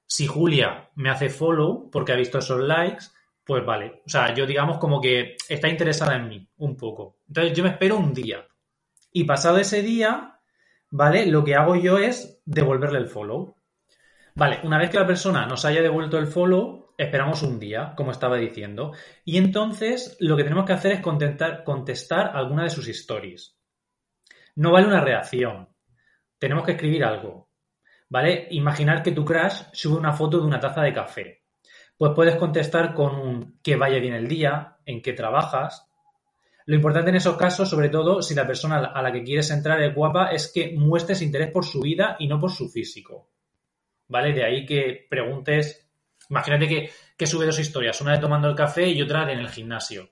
[0.06, 3.06] Si Julia me hace follow porque ha visto esos likes,
[3.44, 4.02] pues vale.
[4.06, 7.18] O sea, yo digamos como que está interesada en mí, un poco.
[7.28, 8.46] Entonces yo me espero un día.
[9.12, 10.39] Y pasado ese día,
[10.90, 11.26] ¿vale?
[11.26, 13.56] Lo que hago yo es devolverle el follow.
[14.36, 18.12] Vale, una vez que la persona nos haya devuelto el follow, esperamos un día, como
[18.12, 18.94] estaba diciendo.
[19.26, 23.58] Y entonces lo que tenemos que hacer es contestar, contestar alguna de sus stories.
[24.56, 25.70] No vale una reacción.
[26.38, 27.50] Tenemos que escribir algo.
[28.10, 28.48] ¿Vale?
[28.52, 31.44] Imaginar que tu crush sube una foto de una taza de café.
[31.98, 35.89] Pues puedes contestar con un que vaya bien el día, en qué trabajas.
[36.70, 39.82] Lo importante en esos casos, sobre todo si la persona a la que quieres entrar
[39.82, 43.32] es guapa, es que muestres interés por su vida y no por su físico.
[44.08, 44.34] ¿Vale?
[44.34, 45.90] De ahí que preguntes
[46.30, 49.40] Imagínate que, que sube dos historias, una de tomando el café y otra de en
[49.40, 50.12] el gimnasio.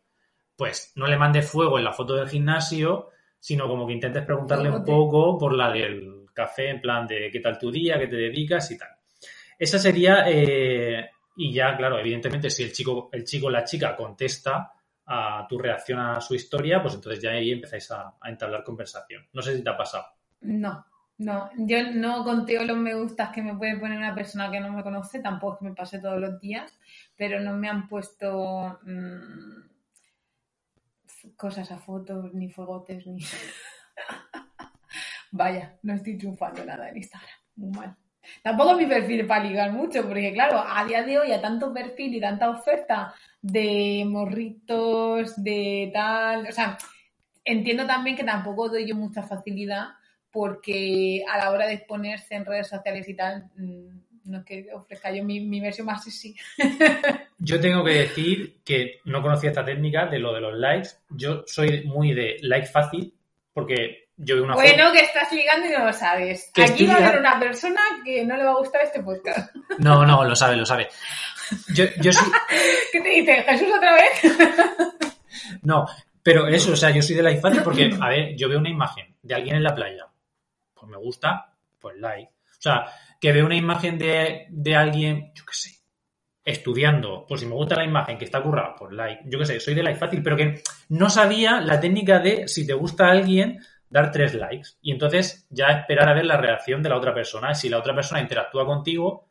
[0.56, 4.72] Pues no le mandes fuego en la foto del gimnasio, sino como que intentes preguntarle
[4.72, 8.16] un poco por la del café, en plan de qué tal tu día, qué te
[8.16, 8.90] dedicas y tal.
[9.60, 13.96] Esa sería, eh, y ya, claro, evidentemente, si el chico, el chico o la chica
[13.96, 14.72] contesta
[15.08, 19.26] a tu reacción a su historia, pues entonces ya ahí empezáis a, entablar conversación.
[19.34, 20.06] No sé si te ha pasado.
[20.42, 20.86] No,
[21.18, 21.50] no.
[21.58, 24.84] Yo no conteo los me gustas que me puede poner una persona que no me
[24.84, 26.78] conoce, tampoco es que me pase todos los días,
[27.16, 29.62] pero no me han puesto mm,
[31.38, 33.24] cosas a fotos, ni fuegotes, ni.
[35.32, 37.30] Vaya, no estoy triunfando nada en Instagram.
[37.56, 37.96] Muy mal.
[38.42, 42.16] Tampoco mi perfil para ligar mucho, porque claro, a día de hoy hay tanto perfil
[42.16, 46.48] y tanta oferta de morritos, de tal.
[46.48, 46.78] O sea,
[47.44, 49.90] entiendo también que tampoco doy yo mucha facilidad
[50.32, 54.68] porque a la hora de exponerse en redes sociales y tal, mm, no es que
[54.74, 56.36] ofrezca yo mi, mi versión más sexy.
[57.40, 60.90] Yo tengo que decir que no conocía esta técnica de lo de los likes.
[61.10, 63.14] Yo soy muy de like fácil,
[63.54, 64.66] porque yo veo una foto.
[64.68, 66.52] Bueno, que estás ligando y no lo sabes.
[66.54, 69.56] Que Aquí va a haber una persona que no le va a gustar este podcast.
[69.80, 70.90] No, no, lo sabe, lo sabe.
[71.74, 72.26] Yo, yo sí.
[72.92, 73.44] ¿Qué te dice?
[73.44, 74.38] ¿Jesús otra vez?
[75.62, 75.86] No,
[76.24, 78.70] pero eso, o sea, yo soy de like fácil porque, a ver, yo veo una
[78.70, 80.08] imagen de alguien en la playa.
[80.74, 82.32] Pues me gusta, pues like.
[82.50, 82.86] O sea,
[83.22, 85.70] que veo una imagen de, de alguien, yo qué sé,
[86.44, 87.26] estudiando.
[87.28, 89.22] Pues si me gusta la imagen que está currada, pues like.
[89.26, 92.66] Yo qué sé, soy de like fácil, pero que no sabía la técnica de si
[92.66, 94.70] te gusta a alguien, dar tres likes.
[94.82, 97.54] Y entonces ya esperar a ver la reacción de la otra persona.
[97.54, 99.28] Si la otra persona interactúa contigo,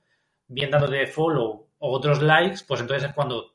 [0.48, 3.54] bien dándote follow o otros likes, pues entonces es cuando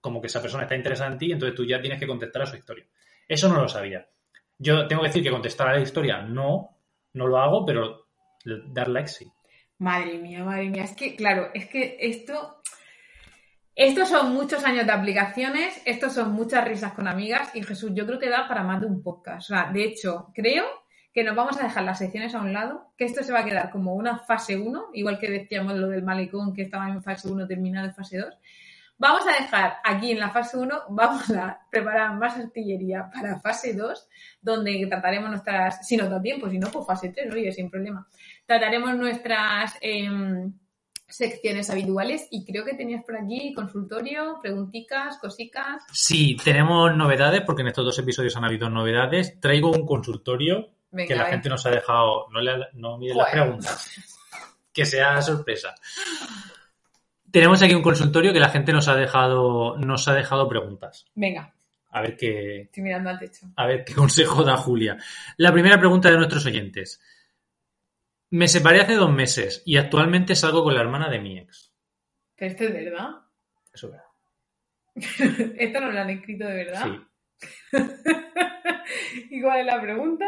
[0.00, 2.46] como que esa persona está interesada en ti, entonces tú ya tienes que contestar a
[2.46, 2.84] su historia.
[3.26, 4.06] Eso no lo sabía.
[4.58, 6.76] Yo tengo que decir que contestar a la historia no,
[7.14, 8.06] no lo hago, pero
[8.44, 9.32] dar like sí.
[9.78, 10.84] Madre mía, madre mía.
[10.84, 12.60] Es que, claro, es que esto.
[13.76, 18.06] Estos son muchos años de aplicaciones, estos son muchas risas con amigas y Jesús, yo
[18.06, 19.50] creo que da para más de un podcast.
[19.50, 20.64] O sea, de hecho, creo
[21.12, 23.44] que nos vamos a dejar las secciones a un lado, que esto se va a
[23.44, 27.28] quedar como una fase 1, igual que decíamos lo del malecón que estaba en fase
[27.28, 28.32] 1 terminado en fase 2.
[28.96, 33.74] Vamos a dejar aquí en la fase 1, vamos a preparar más artillería para fase
[33.74, 34.08] 2,
[34.40, 38.06] donde trataremos nuestras, si nos da tiempo, si no, pues fase 3, oye, sin problema.
[38.46, 40.52] Trataremos nuestras em,
[41.08, 45.82] secciones habituales y creo que tenías por aquí consultorio, preguntitas, cositas.
[45.92, 49.38] Sí, tenemos novedades, porque en estos dos episodios han habido novedades.
[49.40, 53.30] Traigo un consultorio Venga, que la gente nos ha dejado, no, le, no miren las
[53.30, 53.90] preguntas,
[54.72, 55.74] que sea sorpresa.
[57.30, 61.06] Tenemos aquí un consultorio que la gente nos ha dejado, nos ha dejado preguntas.
[61.14, 61.52] Venga,
[61.90, 63.46] A ver qué, estoy mirando al techo.
[63.56, 64.96] A ver qué consejo da Julia.
[65.36, 67.00] La primera pregunta de nuestros oyentes.
[68.34, 71.72] Me separé hace dos meses y actualmente salgo con la hermana de mi ex.
[72.34, 73.10] Pero esto es verdad.
[73.72, 75.54] Eso es verdad.
[75.56, 76.84] Esto no lo han escrito de verdad.
[76.84, 77.78] Sí.
[79.30, 80.24] ¿Y cuál es la pregunta?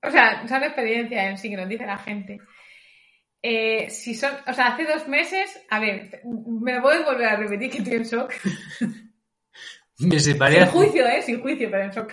[0.00, 2.38] O sea, son experiencias en sí que nos dice la gente.
[3.42, 7.36] Eh, si son, o sea, hace dos meses, a ver, me lo puedes volver a
[7.36, 8.32] repetir que estoy en shock.
[9.98, 11.22] Me separé, Sin hace, juicio, ¿eh?
[11.22, 12.12] Sin juicio, pero en shock.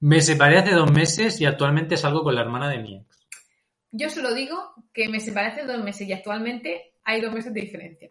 [0.00, 3.13] me separé hace dos meses y actualmente salgo con la hermana de mi ex.
[3.96, 7.60] Yo solo digo que me separé hace dos meses y actualmente hay dos meses de
[7.60, 8.10] diferencia.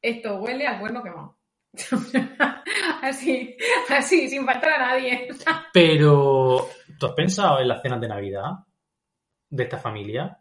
[0.00, 1.36] Esto huele a cuerno quemado.
[3.02, 3.54] así,
[3.90, 5.28] así, sin faltar a nadie.
[5.74, 6.66] Pero,
[6.98, 8.52] ¿tú has pensado en las cenas de Navidad
[9.50, 10.38] de esta familia?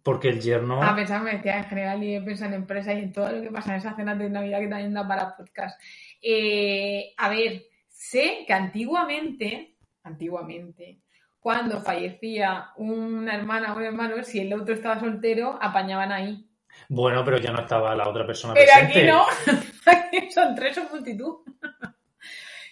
[0.00, 0.80] Porque el yerno...
[0.80, 3.42] A pesar me decía en general y he pensado en empresas y en todo lo
[3.42, 5.80] que pasa en esas cenas de Navidad que también da para podcast.
[6.22, 9.74] Eh, a ver, sé que antiguamente,
[10.04, 11.00] antiguamente,
[11.46, 16.44] cuando fallecía una hermana o un hermano, si el otro estaba soltero, apañaban ahí.
[16.88, 18.98] Bueno, pero ya no estaba la otra persona Pero presente.
[18.98, 19.24] aquí no,
[19.86, 21.36] aquí son tres o multitud.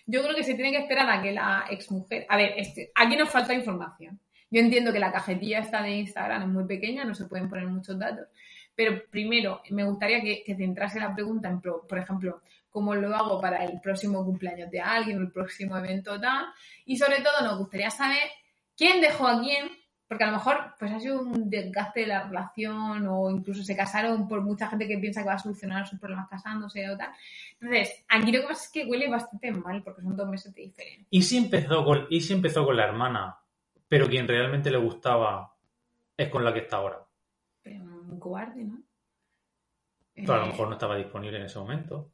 [0.06, 2.26] Yo creo que se tiene que esperar a que la exmujer.
[2.28, 4.18] A ver, este, aquí nos falta información.
[4.50, 7.68] Yo entiendo que la cajetilla esta de Instagram es muy pequeña, no se pueden poner
[7.68, 8.26] muchos datos.
[8.74, 13.14] Pero primero, me gustaría que, que centrase la pregunta en, pro- por ejemplo, cómo lo
[13.14, 16.46] hago para el próximo cumpleaños de alguien o el próximo evento tal.
[16.87, 18.18] Y sobre todo, nos gustaría saber
[18.76, 19.68] quién dejó a quién,
[20.06, 23.76] porque a lo mejor pues ha sido un desgaste de la relación o incluso se
[23.76, 27.10] casaron por mucha gente que piensa que va a solucionar sus problemas casándose o tal.
[27.60, 30.62] Entonces, aquí lo que pasa es que huele bastante mal porque son dos meses de
[30.62, 31.06] diferencia.
[31.10, 33.38] ¿Y si empezó con, y si empezó con la hermana,
[33.88, 35.54] pero quien realmente le gustaba
[36.16, 36.98] es con la que está ahora?
[37.62, 38.82] Pero un cobarde, ¿no?
[40.14, 42.12] Pero a lo Eh, mejor no estaba disponible en ese momento.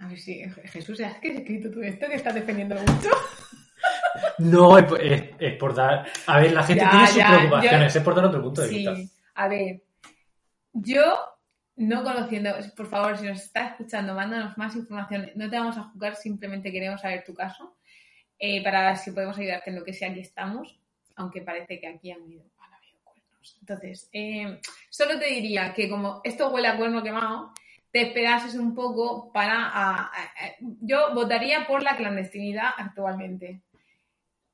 [0.00, 3.10] A ver si Jesús, ¿has que escrito tú esto que estás defendiendo mucho?
[4.38, 6.06] No, es, por- es- es por dar.
[6.26, 8.62] A ver, la gente Ya, tiene sus ya, preocupaciones, yo- es por dar otro punto
[8.62, 9.14] de Sí, vista.
[9.34, 9.82] a ver,
[10.72, 11.16] yo
[11.76, 15.30] no conociendo, por favor, si nos estás escuchando, mándanos más información.
[15.36, 17.76] No te vamos a juzgar, simplemente queremos saber tu caso
[18.38, 20.10] eh, para ver si podemos ayudarte en lo que sea.
[20.10, 20.78] Aquí estamos,
[21.16, 23.58] aunque parece que aquí han habido cuernos.
[23.60, 24.60] Entonces, eh,
[24.90, 27.52] solo te diría que como esto huele a cuerno quemado,
[27.90, 29.64] te esperases un poco para...
[29.68, 33.60] a- a- a- yo votaría por la clandestinidad actualmente.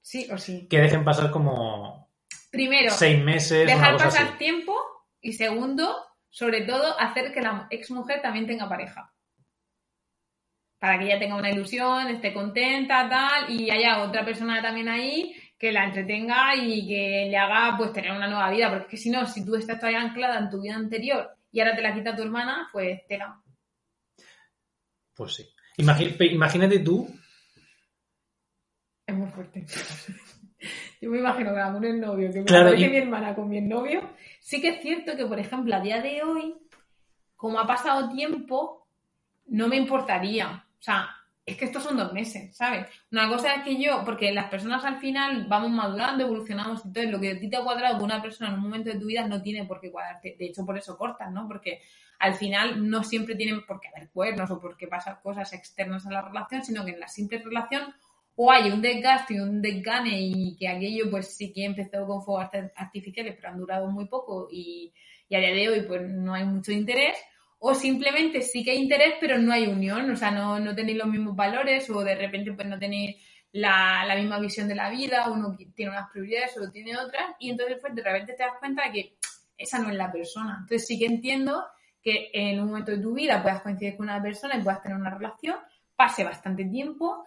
[0.04, 0.68] Sí o sí.
[0.68, 2.10] Que dejen pasar como
[2.50, 4.36] Primero, seis meses, una dejar cosa pasar así.
[4.36, 4.76] tiempo
[5.22, 5.96] y segundo,
[6.28, 9.10] sobre todo, hacer que la ex mujer también tenga pareja.
[10.78, 15.34] Para que ella tenga una ilusión, esté contenta, tal, y haya otra persona también ahí
[15.58, 18.68] que la entretenga y que le haga pues tener una nueva vida.
[18.68, 21.60] Porque es que si no, si tú estás todavía anclada en tu vida anterior y
[21.60, 23.40] ahora te la quita tu hermana, pues tela.
[25.14, 25.48] Pues sí.
[25.78, 27.08] Imagínate tú,
[29.06, 29.64] Es muy fuerte.
[31.00, 33.48] Yo me imagino que con el novio, que me Claro, parece y- mi hermana con
[33.48, 34.08] mi novio.
[34.40, 36.54] Sí que es cierto que, por ejemplo, a día de hoy,
[37.36, 38.86] como ha pasado tiempo,
[39.48, 40.64] no me importaría.
[40.78, 41.10] O sea,
[41.44, 42.86] es que estos son dos meses, ¿sabes?
[43.12, 47.20] Una cosa es que yo, porque las personas al final vamos madurando, evolucionamos, entonces lo
[47.20, 49.28] que a ti te ha cuadrado con una persona en un momento de tu vida
[49.28, 50.36] no tiene por qué cuadrarte.
[50.38, 51.46] De hecho, por eso cortas, ¿no?
[51.46, 51.82] Porque
[52.20, 56.06] al final no siempre tienen por qué haber cuernos o por qué pasar cosas externas
[56.06, 57.94] a la relación, sino que en la simple relación
[58.36, 62.22] o hay un desgaste y un desgane y que aquello pues sí que empezó con
[62.22, 64.92] fuegos art- artificiales pero han durado muy poco y,
[65.28, 67.16] y a día de hoy pues no hay mucho interés
[67.58, 70.98] o simplemente sí que hay interés pero no hay unión, o sea, no, no tenéis
[70.98, 73.16] los mismos valores o de repente pues no tenéis
[73.52, 77.50] la, la misma visión de la vida, uno tiene unas prioridades, otro tiene otras y
[77.50, 79.16] entonces pues de repente te das cuenta de que
[79.56, 80.56] esa no es la persona.
[80.60, 81.64] Entonces sí que entiendo
[82.02, 84.98] que en un momento de tu vida puedas coincidir con una persona y puedas tener
[84.98, 85.56] una relación,
[85.96, 87.24] pase bastante tiempo,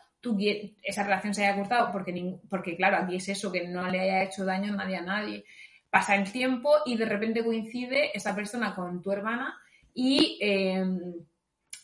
[0.84, 4.24] esa relación se haya cortado porque, porque claro, aquí es eso, que no le haya
[4.24, 5.46] hecho daño nadie a nadie.
[5.90, 9.58] Pasa el tiempo y de repente coincide esa persona con tu hermana
[9.94, 10.86] y eh,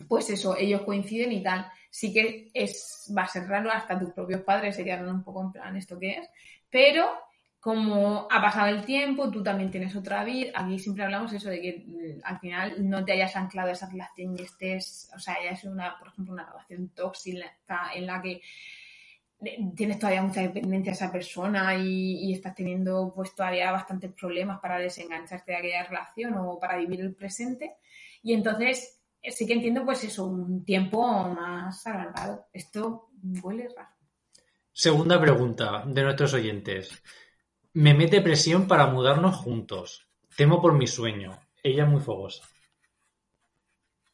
[0.07, 1.65] pues eso, ellos coinciden y tal.
[1.89, 5.41] Sí que es, va a ser raro, hasta tus propios padres se quedaron un poco
[5.41, 6.29] en plan, ¿esto qué es?
[6.69, 7.07] Pero
[7.63, 10.51] como ha pasado el tiempo, tú también tienes otra vida.
[10.53, 13.89] Aquí siempre hablamos eso de que mm, al final no te hayas anclado a esa
[13.89, 17.53] relación y estés, o sea, haya sido una, por ejemplo, una relación tóxica
[17.95, 18.41] en la que
[19.77, 24.59] tienes todavía mucha dependencia a esa persona y, y estás teniendo pues todavía bastantes problemas
[24.59, 27.77] para desengancharte de aquella relación o para vivir el presente.
[28.23, 32.47] Y entonces eh, sí que entiendo pues eso, un tiempo más alargado.
[32.51, 33.09] Esto
[33.41, 33.95] huele raro.
[34.73, 37.01] segunda pregunta de nuestros oyentes.
[37.73, 40.07] Me mete presión para mudarnos juntos.
[40.35, 41.39] Temo por mi sueño.
[41.63, 42.43] Ella es muy fogosa.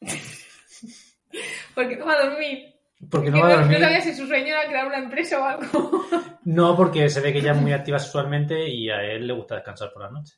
[1.74, 2.74] Porque no va a dormir.
[3.10, 3.78] Porque Que no va a dormir.
[3.78, 6.04] no sabía si su sueño era crear una empresa o algo.
[6.42, 9.56] No, porque se ve que ella es muy activa sexualmente y a él le gusta
[9.56, 10.36] descansar por la noche.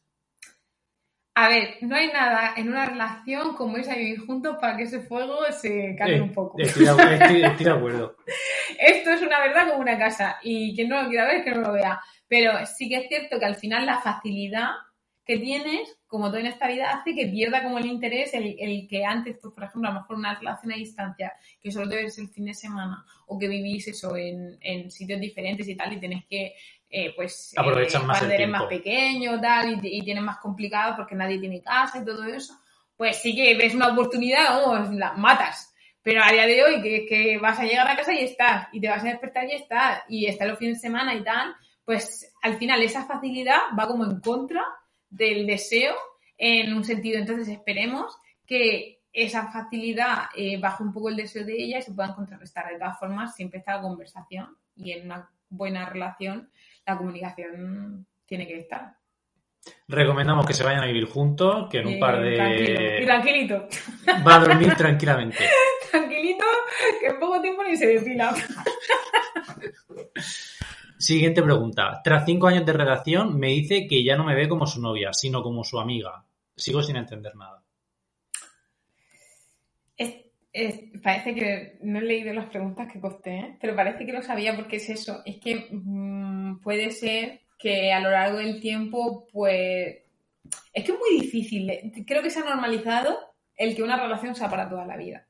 [1.37, 4.83] A ver, no hay nada en una relación como irse a vivir juntos para que
[4.83, 6.59] ese fuego se calme Eh, un poco.
[6.59, 8.17] Estoy estoy- estoy de acuerdo.
[8.83, 11.61] Esto es una verdad como una casa y quien no lo quiera ver, que no
[11.61, 12.01] lo vea.
[12.27, 14.71] Pero sí que es cierto que al final la facilidad
[15.25, 18.89] que tienes, como todo en esta vida, hace que pierda como el interés el, el
[18.89, 21.97] que antes, pues, por ejemplo, a lo mejor una relación a distancia, que solo te
[21.97, 25.93] ves el fin de semana o que vivís eso en, en sitios diferentes y tal
[25.93, 26.55] y tenés que,
[26.91, 28.69] eh, pues, Aprovechas más el cuando eres más tiempo.
[28.69, 32.59] pequeño tal y, y tienes más complicado porque nadie tiene casa y todo eso,
[32.97, 35.72] pues sí que ves una oportunidad, vamos, la matas.
[36.03, 38.81] Pero a día de hoy, que, que vas a llegar a casa y estás, y
[38.81, 42.33] te vas a despertar y estás, y está los fines de semana y tal, pues
[42.43, 44.65] al final esa facilidad va como en contra
[45.09, 45.95] del deseo
[46.39, 47.19] en un sentido.
[47.19, 51.93] Entonces esperemos que esa facilidad eh, baje un poco el deseo de ella y se
[51.93, 52.69] puedan contrarrestar.
[52.69, 56.51] De todas formas, siempre está la conversación y en una buena relación
[56.87, 58.97] la comunicación tiene que estar.
[59.87, 62.81] Recomendamos que se vayan a vivir juntos, que en un Eh, par tranquilo.
[62.81, 63.05] Y de...
[63.05, 63.69] tranquilito.
[64.27, 65.45] Va a dormir tranquilamente.
[67.33, 68.35] Poco tiempo ni se depila.
[70.99, 72.03] Siguiente pregunta.
[72.05, 75.15] Tras cinco años de relación, me dice que ya no me ve como su novia,
[75.15, 76.27] sino como su amiga.
[76.55, 77.63] Sigo sin entender nada.
[79.97, 83.57] Es- es- parece que no he leído las preguntas que costé, ¿eh?
[83.59, 85.23] pero parece que lo sabía porque es eso.
[85.25, 89.97] Es que mm, puede ser que a lo largo del tiempo, pues.
[90.75, 91.71] Es que es muy difícil.
[91.71, 91.91] ¿eh?
[92.07, 93.19] Creo que se ha normalizado
[93.57, 95.27] el que una relación sea para toda la vida.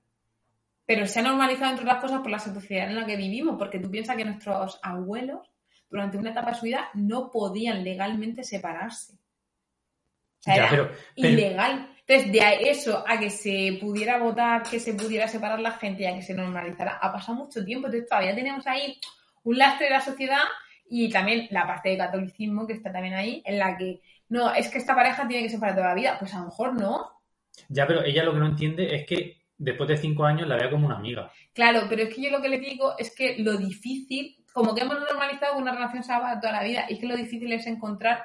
[0.95, 3.79] Pero se ha normalizado, entre otras cosas, por la sociedad en la que vivimos, porque
[3.79, 5.51] tú piensas que nuestros abuelos,
[5.89, 9.15] durante una etapa de su vida, no podían legalmente separarse.
[9.15, 11.89] O sea, Ya, era pero, pero- ilegal.
[12.07, 16.07] Entonces, de eso a que se pudiera votar, que se pudiera separar la gente y
[16.07, 17.87] a que se normalizara, ha pasado mucho tiempo.
[17.87, 18.99] Entonces, todavía tenemos ahí
[19.45, 20.43] un lastre de la sociedad
[20.91, 24.69] y también la parte de catolicismo que está también ahí, en la que no, es
[24.69, 26.17] que esta pareja tiene que ser para toda la vida.
[26.19, 27.23] Pues a lo mejor no.
[27.69, 30.71] Ya, pero ella lo que no entiende es que después de cinco años la vea
[30.71, 31.31] como una amiga.
[31.53, 34.83] Claro, pero es que yo lo que le digo es que lo difícil, como que
[34.83, 38.25] hemos normalizado una relación haga toda la vida, es que lo difícil es encontrar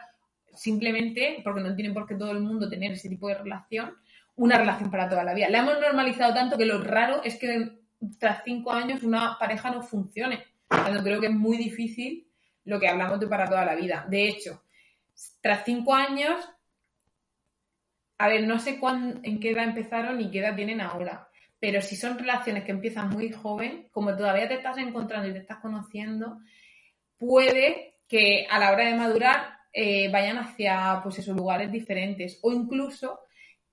[0.54, 3.96] simplemente, porque no tiene por qué todo el mundo tener ese tipo de relación,
[4.36, 5.50] una relación para toda la vida.
[5.50, 7.80] La hemos normalizado tanto que lo raro es que
[8.20, 10.44] tras cinco años una pareja no funcione.
[10.68, 12.28] Cuando creo que es muy difícil
[12.66, 14.06] lo que hablamos de para toda la vida.
[14.10, 14.64] De hecho,
[15.42, 16.50] tras cinco años,
[18.18, 21.27] a ver, no sé cuán, en qué edad empezaron y qué edad tienen ahora,
[21.60, 25.40] pero si son relaciones que empiezan muy joven, como todavía te estás encontrando y te
[25.40, 26.38] estás conociendo,
[27.18, 32.52] puede que a la hora de madurar eh, vayan hacia pues esos lugares diferentes o
[32.52, 33.20] incluso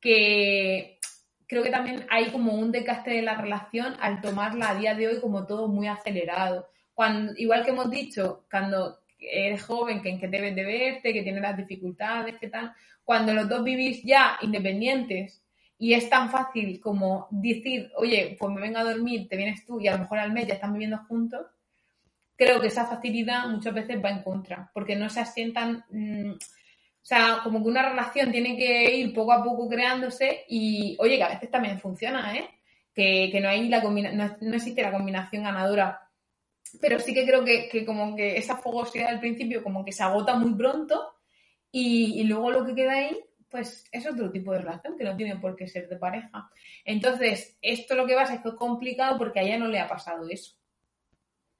[0.01, 0.99] que
[1.47, 5.09] creo que también hay como un desgaste de la relación al tomarla a día de
[5.09, 6.69] hoy como todo muy acelerado.
[7.37, 11.43] Igual que hemos dicho, cuando eres joven, que en que debes de verte, que tienes
[11.43, 12.73] las dificultades, que tal,
[13.05, 15.44] cuando los dos vivís ya independientes
[15.79, 19.81] y es tan fácil como decir, oye, pues me vengo a dormir, te vienes tú
[19.81, 21.47] y a lo mejor al mes ya están viviendo juntos,
[22.37, 27.07] creo que esa facilidad muchas veces va en contra, porque no se asientan, mm, o
[27.07, 31.23] sea, como que una relación tiene que ir poco a poco creándose y, oye, que
[31.23, 32.49] a veces también funciona, ¿eh?
[32.95, 36.05] Que, que no, hay la combina no, no existe la combinación ganadora
[36.81, 40.03] pero sí que creo que, que, como que esa fogosidad al principio como que se
[40.03, 41.15] agota muy pronto
[41.71, 43.19] y, y, luego lo que queda ahí
[43.55, 46.51] pues es otro tipo de relación que no tiene por qué ser de pareja.
[46.85, 49.87] Entonces, esto lo que pasa es que es complicado porque a ella no le ha
[49.87, 50.57] pasado eso.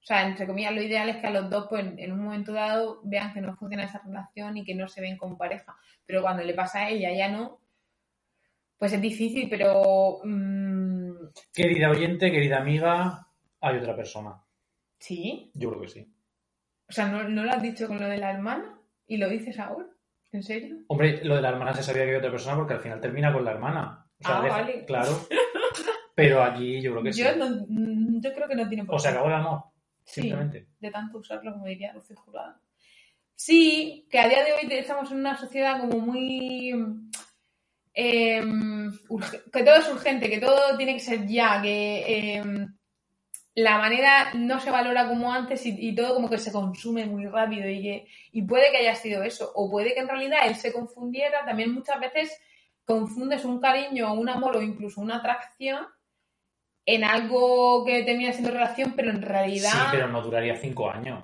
[0.01, 2.51] O sea, entre comillas, lo ideal es que a los dos, pues en un momento
[2.51, 5.77] dado, vean que no funciona esa relación y que no se ven como pareja.
[6.05, 7.61] Pero cuando le pasa a ella, ya no,
[8.77, 10.19] pues es difícil, pero...
[10.21, 11.29] Mmm...
[11.53, 13.25] Querida oyente, querida amiga,
[13.61, 14.43] hay otra persona.
[14.99, 15.49] ¿Sí?
[15.53, 16.13] Yo creo que sí.
[16.89, 18.81] O sea, ¿no, ¿no lo has dicho con lo de la hermana?
[19.07, 19.94] ¿Y lo dices ahora?
[20.35, 20.75] ¿En serio?
[20.87, 23.31] Hombre, lo de la hermana se sabía que había otra persona porque al final termina
[23.31, 24.05] con la hermana.
[24.19, 24.85] O sea, ah, deja, vale.
[24.85, 25.27] Claro.
[26.15, 27.39] Pero aquí yo creo que yo sí.
[27.39, 29.63] No, yo creo que no tiene por O se acabó el amor.
[30.03, 30.67] Sí, Simplemente.
[30.77, 32.59] de tanto usarlo, como diría Lucio Jurado.
[33.33, 36.73] Sí, que a día de hoy estamos en una sociedad como muy...
[37.93, 38.43] Eh,
[39.53, 42.39] que todo es urgente, que todo tiene que ser ya, que...
[42.39, 42.43] Eh,
[43.55, 47.25] la manera no se valora como antes y, y, todo como que se consume muy
[47.25, 50.55] rápido y, que, y puede que haya sido eso o puede que en realidad él
[50.55, 52.37] se confundiera también muchas veces
[52.83, 55.85] confundes un cariño un amor o incluso una atracción
[56.85, 61.23] en algo que termina siendo relación pero en realidad sí pero no duraría cinco años.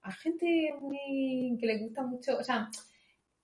[0.00, 2.70] A gente muy, que le gusta mucho o sea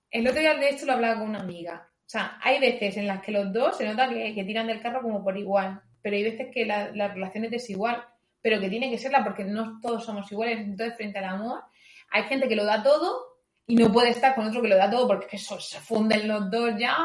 [0.09, 1.91] el otro día de hecho lo hablaba con una amiga.
[1.93, 4.81] O sea hay veces en las que los dos se nota que, que tiran del
[4.81, 8.03] carro como por igual pero hay veces que la, la relación es desigual
[8.45, 10.59] pero que tiene que serla porque no todos somos iguales.
[10.59, 11.63] Entonces, frente al amor,
[12.11, 14.87] hay gente que lo da todo y no puede estar con otro que lo da
[14.87, 16.95] todo porque eso se funden los dos ya,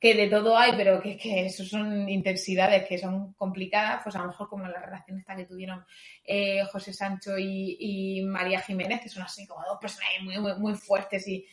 [0.00, 4.20] que de todo hay, pero que, que eso son intensidades que son complicadas, pues a
[4.20, 5.84] lo mejor como la relación esta que tuvieron
[6.24, 10.54] eh, José Sancho y, y, María Jiménez, que son así como dos personas muy, muy,
[10.54, 11.46] muy fuertes y,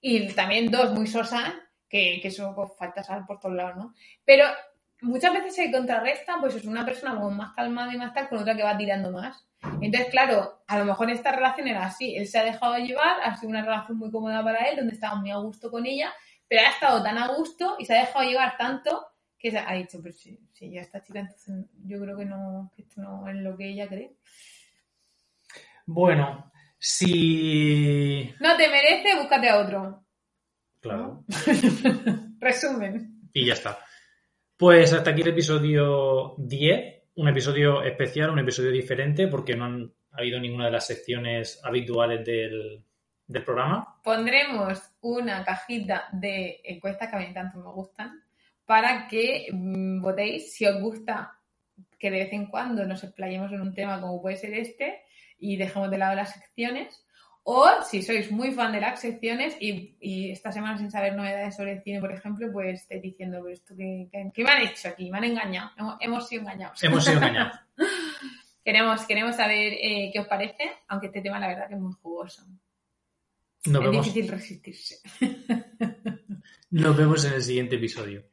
[0.00, 1.52] y también dos muy sosas,
[1.86, 3.94] que, que eso pues, falta saber por todos lados, ¿no?
[4.24, 4.46] Pero
[5.02, 8.38] muchas veces se contrarresta, pues es una persona como más calmada y más tal, con
[8.38, 9.46] otra que va tirando más.
[9.80, 13.36] Entonces, claro, a lo mejor esta relación era así, él se ha dejado llevar, ha
[13.36, 16.12] sido una relación muy cómoda para él, donde estaba muy a gusto con ella,
[16.48, 19.06] pero ha estado tan a gusto y se ha dejado llevar tanto
[19.38, 22.82] que ha dicho, pues sí, sí, ya esta chica, entonces yo creo que no, que
[22.82, 24.16] esto no es lo que ella cree.
[25.86, 28.34] Bueno, si...
[28.38, 30.04] No te merece, búscate a otro.
[30.80, 31.24] Claro.
[32.38, 33.28] Resumen.
[33.32, 33.78] Y ya está.
[34.60, 39.90] Pues hasta aquí el episodio 10, un episodio especial, un episodio diferente, porque no han
[40.12, 42.84] habido ninguna de las secciones habituales del,
[43.26, 43.98] del programa.
[44.04, 48.22] Pondremos una cajita de encuestas que a mí tanto me gustan
[48.66, 51.38] para que mmm, votéis si os gusta
[51.98, 55.00] que de vez en cuando nos explayemos en un tema como puede ser este
[55.38, 57.06] y dejemos de lado las secciones.
[57.52, 61.56] O si sois muy fan de las secciones y, y, esta semana sin saber novedades
[61.56, 64.08] sobre el cine, por ejemplo, pues estáis diciendo, pero esto qué,
[64.44, 66.80] me han hecho aquí, me han engañado, hemos, hemos sido engañados.
[66.84, 67.58] Hemos sido engañados.
[68.64, 71.92] queremos, queremos saber eh, qué os parece, aunque este tema la verdad que es muy
[72.00, 72.46] jugoso.
[73.66, 74.96] Nos es vemos, difícil resistirse.
[76.70, 78.26] nos vemos en el siguiente episodio.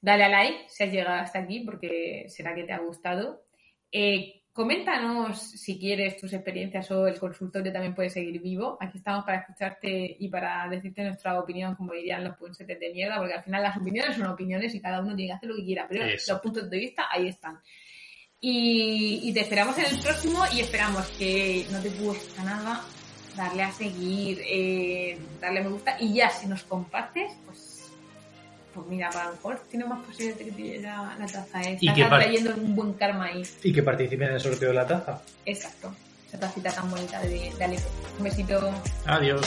[0.00, 3.46] Dale a like si has llegado hasta aquí porque será que te ha gustado.
[3.92, 8.78] Eh, Coméntanos si quieres tus experiencias o el consultorio también puede seguir vivo.
[8.80, 13.18] Aquí estamos para escucharte y para decirte nuestra opinión, como dirían los puntos de mierda,
[13.18, 15.64] porque al final las opiniones son opiniones y cada uno tiene que hacer lo que
[15.64, 16.34] quiera, pero Eso.
[16.34, 17.58] los puntos de vista ahí están.
[18.40, 22.84] Y, y, te esperamos en el próximo y esperamos que no te cuesta nada
[23.36, 27.53] darle a seguir, eh, darle a me gusta y ya si nos compartes, pues
[28.74, 31.62] pues mira, a lo mejor tiene más posibilidades de que lleve la, la taza.
[31.62, 31.78] ¿eh?
[31.80, 33.42] Y Estás trayendo un buen karma ahí.
[33.62, 35.22] Y que participen en el sorteo de la taza.
[35.46, 35.94] Exacto.
[36.28, 37.88] Esa tacita tan bonita de, de Alepo.
[38.18, 38.74] Un besito.
[39.06, 39.40] Adiós.